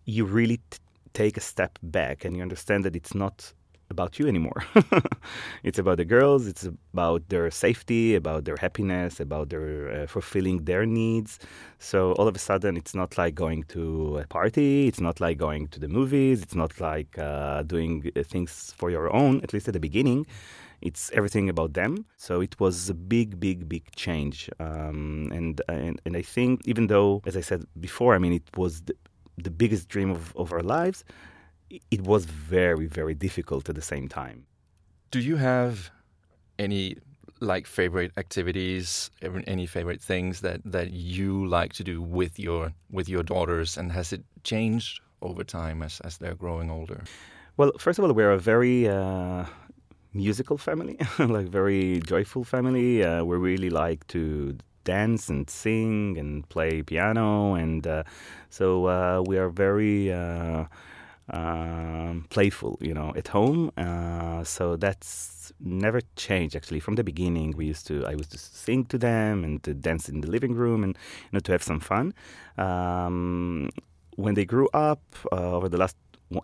you 0.05 0.25
really 0.25 0.59
t- 0.71 0.79
take 1.13 1.37
a 1.37 1.41
step 1.41 1.79
back 1.83 2.25
and 2.25 2.37
you 2.37 2.43
understand 2.43 2.85
that 2.85 2.95
it's 2.95 3.15
not 3.15 3.53
about 3.91 4.19
you 4.19 4.27
anymore. 4.27 4.65
it's 5.63 5.79
about 5.79 5.97
the 5.99 6.05
girls. 6.05 6.47
It's 6.47 6.65
about 6.65 7.29
their 7.29 7.51
safety, 7.51 8.15
about 8.15 8.45
their 8.45 8.57
happiness, 8.57 9.21
about 9.21 9.51
their 9.51 10.03
uh, 10.03 10.07
fulfilling 10.07 10.65
their 10.65 10.85
needs. 10.87 11.39
So 11.79 12.13
all 12.13 12.27
of 12.27 12.35
a 12.35 12.39
sudden, 12.39 12.77
it's 12.77 12.95
not 12.95 13.17
like 13.17 13.35
going 13.35 13.63
to 13.65 14.19
a 14.19 14.27
party. 14.27 14.89
It's 14.89 15.01
not 15.01 15.21
like 15.21 15.39
going 15.39 15.69
to 15.69 15.81
the 15.81 15.89
movies. 15.89 16.43
It's 16.43 16.55
not 16.55 16.81
like 16.81 17.17
uh, 17.19 17.63
doing 17.63 18.11
uh, 18.17 18.23
things 18.23 18.75
for 18.77 18.91
your 18.91 19.15
own. 19.15 19.41
At 19.43 19.53
least 19.53 19.69
at 19.69 19.75
the 19.75 19.81
beginning, 19.81 20.27
it's 20.81 21.11
everything 21.13 21.49
about 21.49 21.75
them. 21.75 22.07
So 22.17 22.41
it 22.41 22.59
was 22.61 22.91
a 22.91 22.95
big, 22.95 23.41
big, 23.41 23.69
big 23.69 23.85
change. 23.95 24.51
Um, 24.61 25.31
and, 25.33 25.61
and 25.69 26.01
and 26.05 26.17
I 26.17 26.23
think 26.23 26.61
even 26.67 26.87
though, 26.87 27.23
as 27.27 27.37
I 27.37 27.41
said 27.41 27.65
before, 27.81 28.15
I 28.15 28.19
mean 28.19 28.33
it 28.33 28.49
was 28.57 28.83
the, 28.83 28.95
the 29.37 29.51
biggest 29.51 29.89
dream 29.89 30.11
of, 30.11 30.35
of 30.37 30.53
our 30.53 30.63
lives 30.63 31.05
it 31.91 32.03
was 32.03 32.25
very, 32.25 32.87
very 32.87 33.15
difficult 33.15 33.69
at 33.69 33.75
the 33.75 33.83
same 33.83 34.09
time. 34.09 34.47
Do 35.11 35.21
you 35.21 35.37
have 35.37 35.91
any 36.59 36.97
like 37.41 37.67
favorite 37.67 38.13
activities, 38.17 39.11
any 39.47 39.67
favorite 39.67 40.01
things 40.01 40.41
that, 40.41 40.61
that 40.65 40.93
you 40.93 41.47
like 41.47 41.73
to 41.75 41.85
do 41.85 42.01
with 42.01 42.39
your 42.39 42.73
with 42.91 43.09
your 43.09 43.23
daughters, 43.23 43.77
and 43.77 43.93
has 43.93 44.13
it 44.13 44.25
changed 44.43 45.01
over 45.23 45.45
time 45.45 45.83
as 45.83 46.01
as 46.01 46.19
they're 46.19 46.35
growing 46.35 46.71
older? 46.71 47.05
Well, 47.57 47.73
first 47.79 47.99
of 47.99 48.05
all, 48.05 48.13
we're 48.13 48.33
a 48.33 48.39
very 48.39 48.89
uh, 48.89 49.45
musical 50.17 50.57
family, 50.59 50.97
like 51.19 51.49
very 51.49 52.01
joyful 52.01 52.45
family. 52.45 53.05
Uh, 53.05 53.23
we 53.25 53.37
really 53.37 53.71
like 53.71 54.07
to 54.09 54.57
dance 54.85 55.29
and 55.29 55.49
sing 55.51 56.17
and 56.19 56.49
play 56.49 56.83
piano, 56.83 57.55
and 57.55 57.87
uh, 57.87 58.03
so 58.49 58.87
uh, 58.87 59.23
we 59.27 59.37
are 59.37 59.51
very 59.51 60.13
uh, 60.13 60.65
um, 61.31 62.27
playful, 62.31 62.79
you 62.81 62.95
know, 62.95 63.13
at 63.17 63.29
home. 63.29 63.71
Uh, 63.77 64.43
so 64.45 64.77
that's 64.77 65.53
never 65.61 66.01
changed 66.17 66.57
actually. 66.57 66.81
From 66.81 66.95
the 66.95 67.05
beginning, 67.05 67.55
we 67.57 67.67
used 67.67 67.87
to 67.89 68.07
I 68.07 68.13
used 68.13 68.33
to 68.33 68.39
sing 68.39 68.85
to 68.87 68.99
them 68.99 69.45
and 69.45 69.63
to 69.65 69.75
dance 69.75 70.09
in 70.09 70.21
the 70.21 70.31
living 70.31 70.55
room 70.55 70.83
and 70.83 70.97
you 71.25 71.31
know 71.33 71.41
to 71.41 71.53
have 71.53 71.63
some 71.63 71.81
fun. 71.81 72.15
Um, 72.57 73.71
when 74.17 74.35
they 74.35 74.47
grew 74.47 74.69
up 74.73 75.03
uh, 75.31 75.57
over 75.57 75.69
the 75.69 75.77
last 75.77 75.97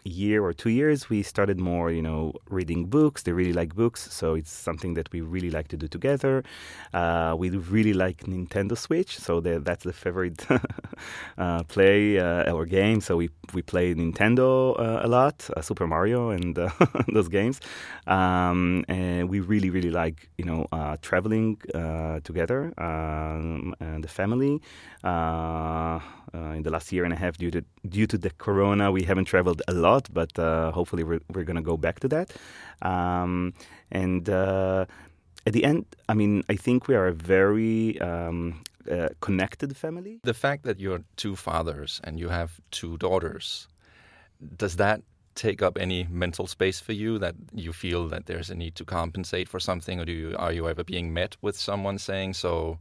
year 0.04 0.44
or 0.44 0.52
two 0.52 0.70
years, 0.70 1.10
we 1.10 1.22
started 1.22 1.58
more, 1.58 1.90
you 1.90 2.02
know, 2.02 2.32
reading 2.48 2.86
books. 2.86 3.22
They 3.22 3.32
really 3.32 3.52
like 3.52 3.74
books, 3.74 4.12
so 4.12 4.34
it's 4.34 4.52
something 4.52 4.94
that 4.94 5.10
we 5.12 5.20
really 5.20 5.50
like 5.50 5.68
to 5.68 5.76
do 5.76 5.88
together. 5.88 6.44
Uh, 6.94 7.34
we 7.36 7.50
really 7.50 7.92
like 7.92 8.18
Nintendo 8.24 8.76
Switch, 8.76 9.18
so 9.18 9.40
that's 9.40 9.84
the 9.84 9.92
favorite 9.92 10.46
uh, 11.38 11.62
play 11.64 12.18
uh, 12.18 12.52
or 12.52 12.66
game. 12.66 13.00
So 13.00 13.16
we 13.16 13.30
we 13.52 13.62
play 13.62 13.94
Nintendo 13.94 14.78
uh, 14.78 15.00
a 15.06 15.08
lot, 15.08 15.48
uh, 15.56 15.60
Super 15.60 15.86
Mario, 15.86 16.30
and 16.30 16.58
uh, 16.58 16.70
those 17.12 17.28
games. 17.28 17.60
Um, 18.06 18.84
and 18.88 19.28
we 19.28 19.40
really 19.40 19.70
really 19.70 19.90
like, 19.90 20.28
you 20.38 20.44
know, 20.44 20.66
traveling 21.02 21.56
together, 22.24 22.72
um, 22.78 23.74
and 23.80 24.04
the 24.04 24.08
family. 24.08 24.60
in 26.56 26.62
the 26.62 26.70
last 26.70 26.92
year 26.92 27.04
and 27.04 27.12
a 27.12 27.16
half, 27.16 27.36
due 27.36 27.50
to 27.50 27.62
due 27.88 28.06
to 28.06 28.18
the 28.18 28.30
Corona, 28.30 28.90
we 28.90 29.02
haven't 29.02 29.26
traveled 29.26 29.62
a 29.72 29.74
lot, 29.74 30.08
but 30.12 30.38
uh, 30.38 30.70
hopefully 30.70 31.04
we're, 31.04 31.20
we're 31.34 31.44
going 31.44 31.56
to 31.56 31.62
go 31.62 31.76
back 31.76 32.00
to 32.00 32.08
that. 32.08 32.32
Um, 32.82 33.54
and 33.90 34.28
uh, 34.28 34.86
at 35.46 35.52
the 35.52 35.64
end, 35.64 35.86
I 36.08 36.14
mean, 36.14 36.44
I 36.48 36.56
think 36.56 36.88
we 36.88 36.94
are 36.94 37.08
a 37.08 37.12
very 37.12 38.00
um, 38.00 38.62
uh, 38.90 39.08
connected 39.20 39.76
family. 39.76 40.20
The 40.22 40.34
fact 40.34 40.64
that 40.64 40.80
you're 40.80 41.02
two 41.16 41.36
fathers 41.36 42.00
and 42.04 42.18
you 42.18 42.28
have 42.28 42.60
two 42.70 42.96
daughters, 42.98 43.66
does 44.56 44.76
that 44.76 45.02
take 45.34 45.62
up 45.62 45.78
any 45.78 46.06
mental 46.10 46.46
space 46.46 46.80
for 46.80 46.92
you 46.92 47.18
that 47.18 47.34
you 47.54 47.72
feel 47.72 48.08
that 48.08 48.26
there's 48.26 48.50
a 48.50 48.54
need 48.54 48.74
to 48.76 48.84
compensate 48.84 49.48
for 49.48 49.58
something 49.58 49.98
or 49.98 50.04
do 50.04 50.12
you 50.12 50.36
are 50.38 50.52
you 50.52 50.68
ever 50.68 50.84
being 50.84 51.12
met 51.12 51.36
with 51.40 51.56
someone 51.56 51.98
saying 51.98 52.34
so 52.34 52.78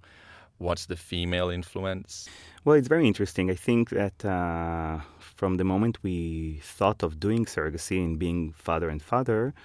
what's 0.57 0.88
the 0.88 0.98
female 0.98 1.50
influence 1.50 2.27
well 2.65 2.75
it's 2.75 2.89
very 2.89 3.07
interesting 3.07 3.50
i 3.50 3.55
think 3.55 3.89
that 3.89 4.25
uh, 4.25 5.00
from 5.41 5.57
the 5.57 5.63
moment 5.63 5.98
we 6.03 6.60
thought 6.62 7.01
of 7.01 7.19
doing 7.19 7.45
surrogacy 7.45 7.98
and 8.05 8.19
being 8.19 8.51
father 8.51 8.89
and 8.89 9.01
father, 9.01 9.55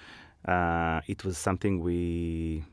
uh, 0.45 1.01
it 1.05 1.23
was 1.23 1.37
something 1.37 1.73
we 1.89 2.63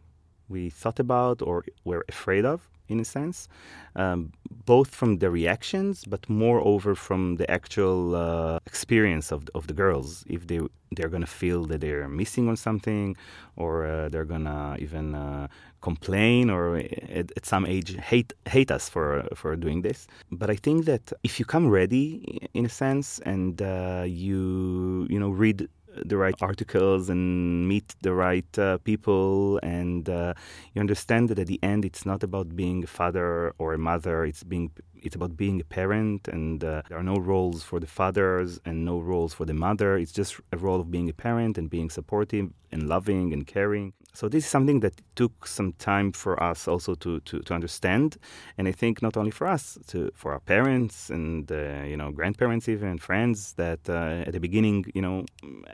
we 0.48 0.70
thought 0.70 0.98
about 0.98 1.42
or 1.42 1.66
were 1.84 2.02
afraid 2.08 2.46
of 2.46 2.66
in 2.88 3.00
a 3.00 3.04
sense, 3.04 3.48
um, 3.96 4.32
both 4.66 4.94
from 4.94 5.18
the 5.18 5.30
reactions, 5.30 6.04
but 6.04 6.28
moreover 6.28 6.94
from 6.94 7.36
the 7.36 7.50
actual 7.50 8.14
uh, 8.14 8.58
experience 8.66 9.32
of 9.32 9.48
of 9.54 9.66
the 9.66 9.74
girls. 9.74 10.24
If 10.28 10.46
they 10.46 10.60
they're 10.92 11.08
gonna 11.08 11.26
feel 11.26 11.64
that 11.66 11.80
they're 11.80 12.08
missing 12.08 12.48
on 12.48 12.56
something, 12.56 13.16
or 13.56 13.86
uh, 13.86 14.08
they're 14.10 14.24
gonna 14.24 14.76
even 14.78 15.14
uh, 15.14 15.48
complain, 15.80 16.50
or 16.50 16.76
at, 16.76 17.32
at, 17.36 17.46
some 17.46 17.66
age 17.66 17.96
hate 17.96 18.32
hate 18.46 18.70
us 18.70 18.88
for 18.88 19.26
for 19.34 19.56
doing 19.56 19.82
this. 19.82 20.06
But 20.30 20.50
I 20.50 20.56
think 20.56 20.84
that 20.84 21.12
if 21.22 21.38
you 21.38 21.44
come 21.44 21.68
ready, 21.68 22.48
in 22.54 22.64
a 22.66 22.68
sense, 22.68 23.18
and 23.24 23.60
uh, 23.60 24.04
you 24.06 25.06
you 25.10 25.18
know 25.18 25.30
read 25.30 25.68
the 26.04 26.16
right 26.16 26.34
articles 26.40 27.08
and 27.08 27.68
meet 27.68 27.94
the 28.02 28.12
right 28.12 28.58
uh, 28.58 28.78
people 28.78 29.58
and 29.62 30.08
uh, 30.08 30.34
you 30.72 30.80
understand 30.80 31.28
that 31.28 31.38
at 31.38 31.46
the 31.46 31.60
end 31.62 31.84
it's 31.84 32.04
not 32.04 32.22
about 32.22 32.56
being 32.56 32.84
a 32.84 32.86
father 32.86 33.54
or 33.58 33.74
a 33.74 33.78
mother. 33.78 34.24
It's 34.24 34.42
being 34.42 34.70
it's 34.96 35.14
about 35.14 35.36
being 35.36 35.60
a 35.60 35.64
parent 35.64 36.28
and 36.28 36.64
uh, 36.64 36.82
there 36.88 36.98
are 36.98 37.02
no 37.02 37.16
roles 37.16 37.62
for 37.62 37.78
the 37.78 37.86
fathers 37.86 38.58
and 38.64 38.84
no 38.84 38.98
roles 39.00 39.34
for 39.34 39.44
the 39.44 39.54
mother. 39.54 39.96
It's 39.96 40.12
just 40.12 40.40
a 40.52 40.56
role 40.56 40.80
of 40.80 40.90
being 40.90 41.08
a 41.10 41.12
parent 41.12 41.58
and 41.58 41.68
being 41.68 41.90
supportive 41.90 42.50
and 42.72 42.88
loving 42.88 43.32
and 43.32 43.46
caring 43.46 43.92
so 44.14 44.28
this 44.28 44.44
is 44.44 44.50
something 44.50 44.80
that 44.80 44.94
took 45.16 45.46
some 45.46 45.72
time 45.72 46.12
for 46.12 46.40
us 46.40 46.68
also 46.68 46.94
to, 46.94 47.20
to, 47.20 47.40
to 47.40 47.54
understand, 47.54 48.16
and 48.56 48.68
I 48.68 48.72
think 48.72 49.02
not 49.02 49.16
only 49.16 49.32
for 49.32 49.46
us, 49.48 49.76
to, 49.88 50.10
for 50.14 50.32
our 50.32 50.40
parents 50.40 51.10
and 51.10 51.50
uh, 51.50 51.82
you 51.82 51.96
know 51.96 52.12
grandparents 52.12 52.68
even 52.68 52.88
and 52.88 53.02
friends 53.02 53.54
that 53.54 53.80
uh, 53.88 54.26
at 54.26 54.32
the 54.32 54.40
beginning 54.40 54.86
you 54.94 55.02
know 55.02 55.24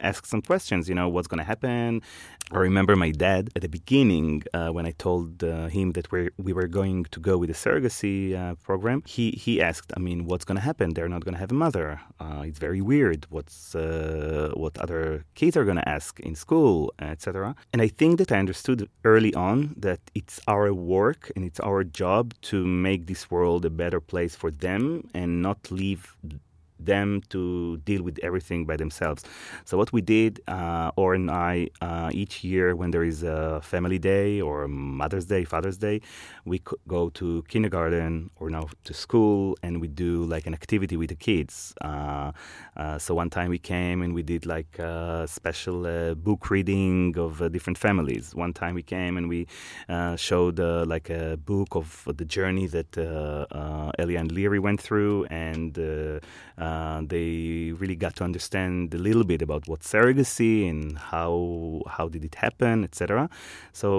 ask 0.00 0.26
some 0.26 0.42
questions. 0.42 0.88
You 0.88 0.94
know 0.94 1.08
what's 1.08 1.28
going 1.28 1.38
to 1.38 1.44
happen. 1.44 2.02
I 2.52 2.58
remember 2.58 2.96
my 2.96 3.12
dad 3.12 3.50
at 3.54 3.62
the 3.62 3.68
beginning 3.68 4.42
uh, 4.54 4.70
when 4.70 4.86
I 4.86 4.92
told 4.92 5.44
uh, 5.44 5.68
him 5.68 5.92
that 5.92 6.10
we 6.10 6.30
we 6.38 6.52
were 6.52 6.66
going 6.66 7.04
to 7.14 7.20
go 7.20 7.36
with 7.38 7.48
the 7.52 7.58
surrogacy 7.64 8.34
uh, 8.34 8.54
program. 8.56 9.02
He 9.06 9.32
he 9.32 9.60
asked, 9.60 9.92
I 9.96 10.00
mean, 10.00 10.24
what's 10.24 10.44
going 10.44 10.56
to 10.56 10.64
happen? 10.70 10.94
They're 10.94 11.08
not 11.16 11.24
going 11.24 11.34
to 11.34 11.40
have 11.40 11.52
a 11.52 11.60
mother. 11.66 12.00
Uh, 12.18 12.42
it's 12.48 12.58
very 12.58 12.80
weird. 12.80 13.26
What's 13.28 13.74
what 13.74 14.78
other 14.78 15.24
kids 15.34 15.56
are 15.56 15.64
going 15.64 15.80
to 15.84 15.88
ask 15.88 16.18
in 16.20 16.34
school, 16.34 16.92
etc. 16.98 17.54
And 17.72 17.82
I 17.82 17.88
think 17.88 18.18
that 18.18 18.29
I 18.32 18.38
understood 18.38 18.88
early 19.04 19.34
on 19.34 19.74
that 19.78 20.00
it's 20.14 20.40
our 20.46 20.72
work 20.72 21.30
and 21.34 21.44
it's 21.44 21.60
our 21.60 21.84
job 21.84 22.34
to 22.42 22.66
make 22.66 23.06
this 23.06 23.30
world 23.30 23.64
a 23.64 23.70
better 23.70 24.00
place 24.00 24.34
for 24.34 24.50
them 24.50 25.08
and 25.14 25.42
not 25.42 25.70
leave 25.70 26.16
them 26.84 27.22
to 27.30 27.76
deal 27.78 28.02
with 28.02 28.18
everything 28.22 28.66
by 28.66 28.76
themselves. 28.76 29.24
So 29.64 29.76
what 29.76 29.92
we 29.92 30.00
did, 30.00 30.40
uh, 30.48 30.90
Or 30.96 31.14
and 31.14 31.30
I, 31.30 31.68
uh, 31.80 32.10
each 32.12 32.44
year 32.44 32.74
when 32.76 32.90
there 32.90 33.04
is 33.04 33.22
a 33.22 33.60
family 33.62 33.98
day 33.98 34.40
or 34.40 34.68
Mother's 34.68 35.26
Day, 35.26 35.44
Father's 35.44 35.78
Day, 35.78 36.00
we 36.44 36.60
go 36.88 37.10
to 37.10 37.42
kindergarten 37.48 38.30
or 38.36 38.50
now 38.50 38.68
to 38.84 38.94
school 38.94 39.56
and 39.62 39.80
we 39.80 39.88
do 39.88 40.24
like 40.24 40.46
an 40.46 40.54
activity 40.54 40.96
with 40.96 41.10
the 41.10 41.16
kids. 41.16 41.74
Uh, 41.80 42.32
uh 42.76 42.98
so 42.98 43.14
one 43.14 43.30
time 43.30 43.50
we 43.50 43.58
came 43.58 44.02
and 44.02 44.14
we 44.14 44.22
did 44.22 44.46
like 44.46 44.78
a 44.78 45.26
special 45.28 45.86
uh, 45.86 46.14
book 46.14 46.50
reading 46.50 47.16
of 47.16 47.40
uh, 47.40 47.48
different 47.48 47.78
families. 47.78 48.34
One 48.34 48.52
time 48.52 48.74
we 48.74 48.82
came 48.82 49.16
and 49.16 49.28
we 49.28 49.46
showed 50.16 50.58
like 50.94 51.10
a 51.10 51.36
book 51.36 51.74
of 51.74 51.86
the 52.20 52.24
journey 52.24 52.66
that 52.66 52.96
Elia 53.98 54.18
and 54.20 54.32
Leary 54.32 54.58
went 54.58 54.80
through 54.80 55.24
and 55.26 55.78
uh, 56.70 57.02
they 57.14 57.72
really 57.80 57.96
got 58.04 58.14
to 58.16 58.24
understand 58.30 58.94
a 58.94 58.98
little 59.08 59.26
bit 59.32 59.40
about 59.46 59.62
what 59.70 59.80
surrogacy 59.92 60.54
and 60.70 60.98
how 61.12 61.32
how 61.96 62.06
did 62.14 62.22
it 62.30 62.36
happen, 62.46 62.76
etc. 62.88 63.28
So 63.80 63.90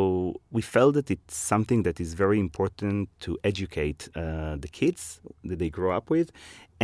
we 0.56 0.62
felt 0.76 0.94
that 0.98 1.08
it's 1.16 1.38
something 1.54 1.80
that 1.88 1.98
is 2.06 2.10
very 2.24 2.40
important 2.48 3.10
to 3.26 3.32
educate 3.52 4.02
uh, 4.16 4.56
the 4.64 4.72
kids 4.80 5.02
that 5.50 5.58
they 5.62 5.70
grow 5.78 5.92
up 6.00 6.08
with, 6.16 6.28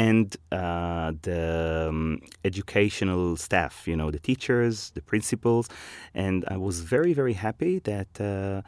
and 0.08 0.27
uh, 0.51 1.10
the 1.27 1.88
um, 1.89 2.20
educational 2.51 3.38
staff, 3.48 3.74
you 3.91 3.98
know, 4.00 4.10
the 4.17 4.24
teachers, 4.29 4.75
the 4.98 5.03
principals, 5.12 5.65
and 6.24 6.38
I 6.56 6.58
was 6.67 6.75
very 6.96 7.13
very 7.22 7.36
happy 7.48 7.74
that 7.91 8.12
uh, 8.20 8.62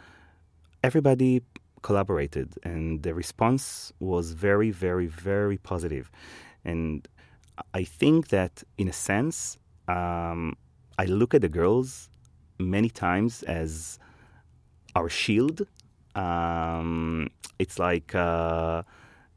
everybody 0.89 1.33
collaborated 1.81 2.49
and 2.69 3.03
the 3.05 3.13
response 3.23 3.63
was 4.11 4.25
very 4.47 4.69
very 4.85 5.07
very 5.07 5.57
positive 5.71 6.05
and 6.65 7.07
I 7.73 7.83
think 7.83 8.29
that, 8.29 8.63
in 8.77 8.87
a 8.87 8.93
sense, 8.93 9.57
um, 9.87 10.55
I 10.97 11.05
look 11.05 11.33
at 11.33 11.41
the 11.41 11.49
girls 11.49 12.09
many 12.57 12.89
times 12.89 13.43
as 13.43 13.99
our 14.95 15.09
shield. 15.09 15.67
Um, 16.15 17.29
it's 17.57 17.79
like, 17.79 18.13
uh, 18.15 18.83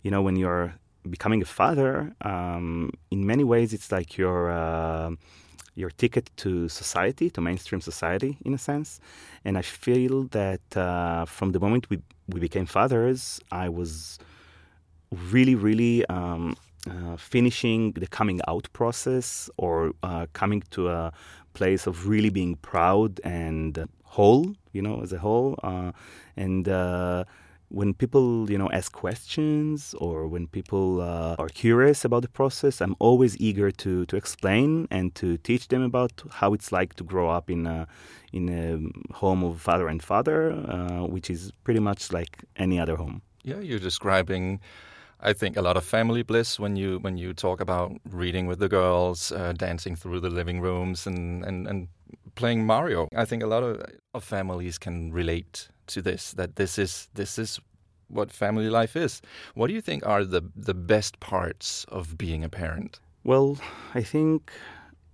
you 0.02 0.10
know, 0.10 0.22
when 0.22 0.36
you're 0.36 0.74
becoming 1.08 1.42
a 1.42 1.44
father, 1.44 2.12
um, 2.22 2.90
in 3.10 3.26
many 3.26 3.44
ways, 3.44 3.72
it's 3.72 3.90
like 3.92 4.16
you're. 4.18 4.50
Uh, 4.50 5.12
your 5.74 5.90
ticket 5.90 6.30
to 6.36 6.68
society, 6.68 7.30
to 7.30 7.40
mainstream 7.40 7.80
society, 7.80 8.36
in 8.44 8.52
a 8.52 8.58
sense. 8.58 9.00
And 9.44 9.56
I 9.56 9.62
feel 9.62 10.24
that 10.24 10.76
uh, 10.76 11.24
from 11.24 11.52
the 11.52 11.60
moment 11.60 11.88
we 11.88 12.02
we 12.28 12.40
became 12.40 12.66
fathers, 12.66 13.40
I 13.50 13.68
was 13.68 14.18
really, 15.10 15.54
really 15.54 16.04
um, 16.06 16.56
uh, 16.90 17.16
finishing 17.16 17.92
the 17.92 18.08
coming 18.08 18.40
out 18.48 18.68
process 18.72 19.48
or 19.56 19.92
uh, 20.02 20.26
coming 20.32 20.62
to 20.70 20.88
a 20.88 21.12
place 21.54 21.86
of 21.86 22.08
really 22.08 22.30
being 22.30 22.56
proud 22.56 23.20
and 23.22 23.86
whole, 24.02 24.54
you 24.72 24.82
know, 24.82 25.00
as 25.00 25.12
a 25.12 25.18
whole. 25.18 25.56
Uh, 25.62 25.92
and 26.36 26.68
uh, 26.68 27.24
when 27.68 27.94
people, 27.94 28.50
you 28.50 28.58
know, 28.58 28.68
ask 28.72 28.90
questions 28.92 29.94
or 29.98 30.26
when 30.26 30.48
people 30.48 31.00
uh, 31.00 31.36
are 31.38 31.48
curious 31.48 32.04
about 32.04 32.22
the 32.22 32.28
process, 32.28 32.80
I'm 32.80 32.96
always 32.98 33.36
eager 33.38 33.70
to, 33.70 34.04
to 34.06 34.16
explain 34.16 34.88
and 34.90 35.14
to 35.14 35.36
teach 35.38 35.68
them 35.68 35.82
about 35.82 36.22
how 36.30 36.52
it's 36.52 36.72
like 36.72 36.94
to 36.94 37.04
grow 37.04 37.30
up 37.30 37.48
in 37.48 37.64
a, 37.64 37.86
in 38.32 38.48
a 38.48 39.14
home 39.14 39.44
of 39.44 39.60
father 39.60 39.86
and 39.86 40.02
father, 40.02 40.50
which 41.08 41.30
is 41.30 41.52
pretty 41.62 41.80
much 41.80 42.12
like 42.12 42.44
any 42.56 42.80
other 42.80 42.96
home. 42.96 43.22
Yeah, 43.44 43.60
you're 43.60 43.78
describing 43.78 44.60
I 45.22 45.32
think 45.32 45.56
a 45.56 45.62
lot 45.62 45.76
of 45.76 45.84
family 45.84 46.22
bliss 46.22 46.58
when 46.58 46.76
you 46.76 46.98
when 46.98 47.16
you 47.16 47.32
talk 47.32 47.60
about 47.60 47.92
reading 48.10 48.46
with 48.48 48.58
the 48.58 48.68
girls, 48.68 49.32
uh, 49.32 49.52
dancing 49.52 49.96
through 49.96 50.20
the 50.20 50.30
living 50.30 50.60
rooms, 50.60 51.06
and, 51.06 51.44
and, 51.44 51.68
and 51.68 51.88
playing 52.34 52.66
Mario. 52.66 53.08
I 53.14 53.24
think 53.24 53.42
a 53.42 53.46
lot 53.46 53.62
of, 53.62 53.80
of 54.14 54.24
families 54.24 54.78
can 54.78 55.12
relate 55.12 55.68
to 55.88 56.02
this. 56.02 56.32
That 56.32 56.56
this 56.56 56.78
is 56.78 57.08
this 57.14 57.38
is 57.38 57.60
what 58.08 58.32
family 58.32 58.68
life 58.68 58.96
is. 58.96 59.22
What 59.54 59.68
do 59.68 59.74
you 59.74 59.80
think 59.80 60.06
are 60.06 60.24
the 60.24 60.42
the 60.56 60.74
best 60.74 61.20
parts 61.20 61.84
of 61.88 62.18
being 62.18 62.44
a 62.44 62.48
parent? 62.48 63.00
Well, 63.24 63.58
I 63.94 64.02
think 64.02 64.52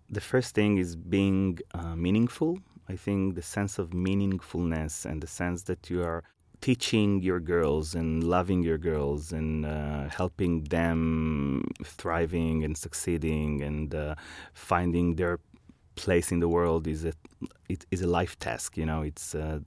the 0.08 0.20
first 0.20 0.54
thing 0.54 0.78
is 0.78 0.96
being 0.96 1.58
uh, 1.74 1.94
meaningful. 1.94 2.58
I 2.88 2.96
think 2.96 3.34
the 3.34 3.42
sense 3.42 3.78
of 3.78 3.90
meaningfulness 3.90 5.04
and 5.04 5.22
the 5.22 5.26
sense 5.26 5.64
that 5.64 5.90
you 5.90 6.02
are 6.02 6.24
teaching 6.60 7.22
your 7.22 7.40
girls 7.40 7.94
and 7.94 8.24
loving 8.24 8.62
your 8.62 8.78
girls 8.78 9.32
and 9.32 9.64
uh, 9.64 10.08
helping 10.08 10.64
them 10.64 11.64
thriving 11.84 12.64
and 12.64 12.76
succeeding 12.76 13.62
and 13.62 13.94
uh, 13.94 14.14
finding 14.52 15.14
their 15.16 15.38
place 15.94 16.30
in 16.30 16.40
the 16.40 16.48
world 16.48 16.86
is 16.86 17.04
a 17.04 17.12
it 17.68 17.86
is 17.90 18.02
a 18.02 18.06
life 18.06 18.38
task. 18.38 18.76
You 18.76 18.86
know, 18.86 19.02
it's 19.02 19.34
uh, 19.34 19.60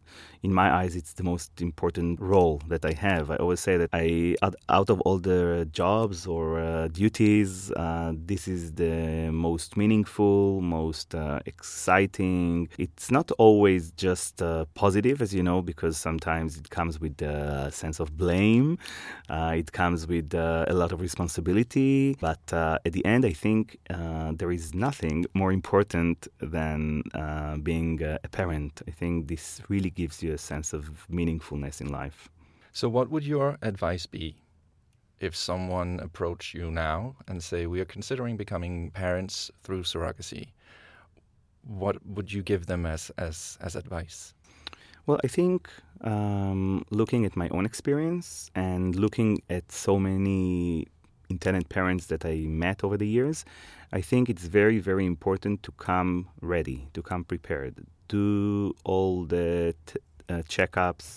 in 0.43 0.53
my 0.53 0.71
eyes, 0.71 0.95
it's 0.95 1.13
the 1.13 1.23
most 1.23 1.61
important 1.61 2.19
role 2.19 2.61
that 2.67 2.83
I 2.83 2.93
have. 2.93 3.29
I 3.29 3.35
always 3.35 3.59
say 3.59 3.77
that 3.77 3.89
I, 3.93 4.35
out 4.69 4.89
of 4.89 5.01
all 5.01 5.19
the 5.19 5.67
jobs 5.71 6.25
or 6.25 6.59
uh, 6.59 6.87
duties, 6.87 7.71
uh, 7.71 8.13
this 8.15 8.47
is 8.47 8.73
the 8.73 9.29
most 9.31 9.77
meaningful, 9.77 10.61
most 10.61 11.13
uh, 11.13 11.39
exciting. 11.45 12.69
It's 12.77 13.11
not 13.11 13.31
always 13.37 13.91
just 13.91 14.41
uh, 14.41 14.65
positive, 14.73 15.21
as 15.21 15.33
you 15.33 15.43
know, 15.43 15.61
because 15.61 15.97
sometimes 15.97 16.57
it 16.57 16.69
comes 16.69 16.99
with 16.99 17.21
a 17.21 17.71
sense 17.71 17.99
of 17.99 18.17
blame. 18.17 18.77
Uh, 19.29 19.53
it 19.55 19.71
comes 19.71 20.07
with 20.07 20.33
a 20.33 20.73
lot 20.73 20.91
of 20.91 21.01
responsibility. 21.01 22.17
But 22.19 22.41
at 22.51 22.91
the 22.91 23.05
end, 23.05 23.25
I 23.25 23.33
think 23.33 23.77
there 23.87 24.51
is 24.51 24.73
nothing 24.73 25.25
more 25.33 25.51
important 25.51 26.27
than 26.39 27.03
being 27.61 28.01
a 28.01 28.27
parent. 28.29 28.81
I 28.87 28.91
think 28.91 29.27
this 29.27 29.61
really 29.69 29.89
gives 29.89 30.21
you 30.23 30.33
a 30.33 30.37
sense 30.37 30.73
of 30.73 31.07
meaningfulness 31.09 31.81
in 31.81 31.89
life. 31.89 32.29
So, 32.73 32.89
what 32.89 33.09
would 33.09 33.23
your 33.23 33.57
advice 33.61 34.05
be 34.05 34.35
if 35.19 35.35
someone 35.35 35.99
approached 35.99 36.53
you 36.53 36.71
now 36.71 37.15
and 37.27 37.43
say, 37.43 37.65
"We 37.67 37.79
are 37.81 37.85
considering 37.85 38.37
becoming 38.37 38.91
parents 38.91 39.51
through 39.63 39.83
surrogacy"? 39.83 40.53
What 41.63 42.05
would 42.05 42.31
you 42.33 42.41
give 42.43 42.65
them 42.65 42.85
as 42.85 43.11
as 43.17 43.57
as 43.61 43.75
advice? 43.75 44.33
Well, 45.07 45.19
I 45.23 45.27
think 45.27 45.69
um, 46.01 46.85
looking 46.91 47.25
at 47.25 47.35
my 47.35 47.49
own 47.49 47.65
experience 47.65 48.51
and 48.55 48.95
looking 48.95 49.41
at 49.49 49.71
so 49.71 49.99
many 49.99 50.87
intended 51.35 51.65
parents 51.77 52.05
that 52.11 52.23
I 52.25 52.35
met 52.65 52.77
over 52.85 52.97
the 52.97 53.07
years, 53.17 53.37
I 53.91 54.01
think 54.09 54.29
it's 54.29 54.45
very, 54.59 54.79
very 54.79 55.05
important 55.05 55.63
to 55.63 55.71
come 55.87 56.11
ready, 56.41 56.77
to 56.95 57.01
come 57.01 57.23
prepared, 57.33 57.73
do 58.07 58.73
all 58.83 59.25
the 59.25 59.73
t- 59.87 59.99
uh, 60.29 60.43
checkups, 60.55 61.07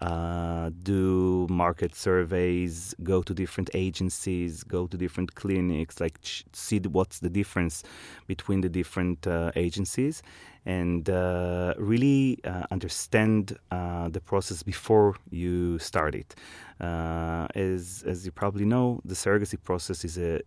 uh, 0.00 0.70
do 0.82 1.46
market 1.50 1.94
surveys, 1.94 2.94
go 3.02 3.22
to 3.22 3.34
different 3.34 3.70
agencies, 3.74 4.62
go 4.62 4.86
to 4.86 4.96
different 4.96 5.34
clinics, 5.34 6.00
like 6.00 6.20
ch- 6.20 6.44
see 6.52 6.78
what's 6.80 7.18
the 7.20 7.30
difference 7.30 7.82
between 8.26 8.60
the 8.60 8.68
different 8.68 9.26
uh, 9.26 9.50
agencies, 9.56 10.22
and 10.66 11.10
uh, 11.10 11.74
really 11.78 12.38
uh, 12.44 12.64
understand 12.70 13.56
uh, 13.70 14.08
the 14.08 14.20
process 14.20 14.62
before 14.62 15.16
you 15.30 15.78
start 15.78 16.14
it. 16.14 16.34
as 16.80 18.04
as 18.06 18.24
you 18.24 18.32
probably 18.32 18.64
know, 18.64 19.00
the 19.04 19.14
surrogacy 19.14 19.58
process 19.62 20.04
is 20.04 20.18
a 20.18 20.40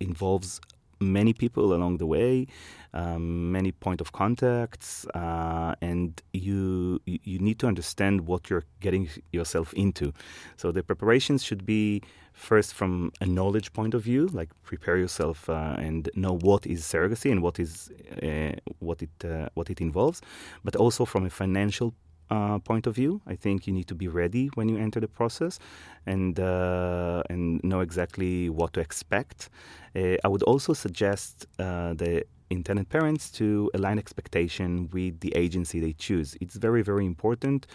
involves 0.00 0.60
many 1.00 1.32
people 1.32 1.72
along 1.74 1.98
the 1.98 2.06
way, 2.06 2.46
um, 2.94 3.52
many 3.52 3.72
point 3.72 4.00
of 4.00 4.12
contacts, 4.12 5.06
uh, 5.14 5.74
and 5.80 6.22
you 6.32 7.00
you 7.06 7.38
need 7.38 7.58
to 7.58 7.66
understand 7.66 8.26
what 8.26 8.48
you're 8.48 8.64
getting 8.80 9.08
yourself 9.32 9.72
into. 9.74 10.12
So 10.56 10.72
the 10.72 10.82
preparations 10.82 11.42
should 11.44 11.66
be 11.66 12.02
first 12.32 12.74
from 12.74 13.12
a 13.20 13.26
knowledge 13.26 13.72
point 13.72 13.94
of 13.94 14.02
view, 14.02 14.28
like 14.28 14.50
prepare 14.62 14.98
yourself 14.98 15.48
uh, 15.48 15.74
and 15.78 16.08
know 16.14 16.36
what 16.38 16.66
is 16.66 16.82
surrogacy 16.82 17.32
and 17.32 17.42
what 17.42 17.58
is 17.58 17.90
uh, 18.22 18.52
what 18.78 19.02
it 19.02 19.24
uh, 19.24 19.48
what 19.54 19.70
it 19.70 19.80
involves, 19.80 20.20
but 20.64 20.76
also 20.76 21.04
from 21.04 21.26
a 21.26 21.30
financial 21.30 21.94
uh, 22.30 22.58
point 22.58 22.86
of 22.86 22.94
view. 22.94 23.20
I 23.26 23.36
think 23.36 23.66
you 23.66 23.72
need 23.72 23.88
to 23.88 23.94
be 23.94 24.08
ready 24.08 24.50
when 24.54 24.68
you 24.68 24.78
enter 24.78 25.00
the 25.00 25.08
process 25.08 25.58
and 26.06 26.38
uh, 26.38 27.22
and 27.30 27.62
know 27.62 27.80
exactly 27.80 28.48
what 28.48 28.72
to 28.74 28.80
expect. 28.80 29.50
Uh, 29.94 30.16
I 30.24 30.28
would 30.28 30.42
also 30.42 30.72
suggest 30.72 31.46
uh, 31.58 31.94
the 31.94 32.24
intended 32.50 32.88
parents 32.88 33.30
to 33.32 33.70
align 33.74 33.98
expectation 33.98 34.88
with 34.92 35.20
the 35.20 35.34
agency 35.36 35.80
they 35.80 35.92
choose. 35.92 36.36
It's 36.40 36.56
very, 36.56 36.82
very 36.82 37.04
important 37.04 37.66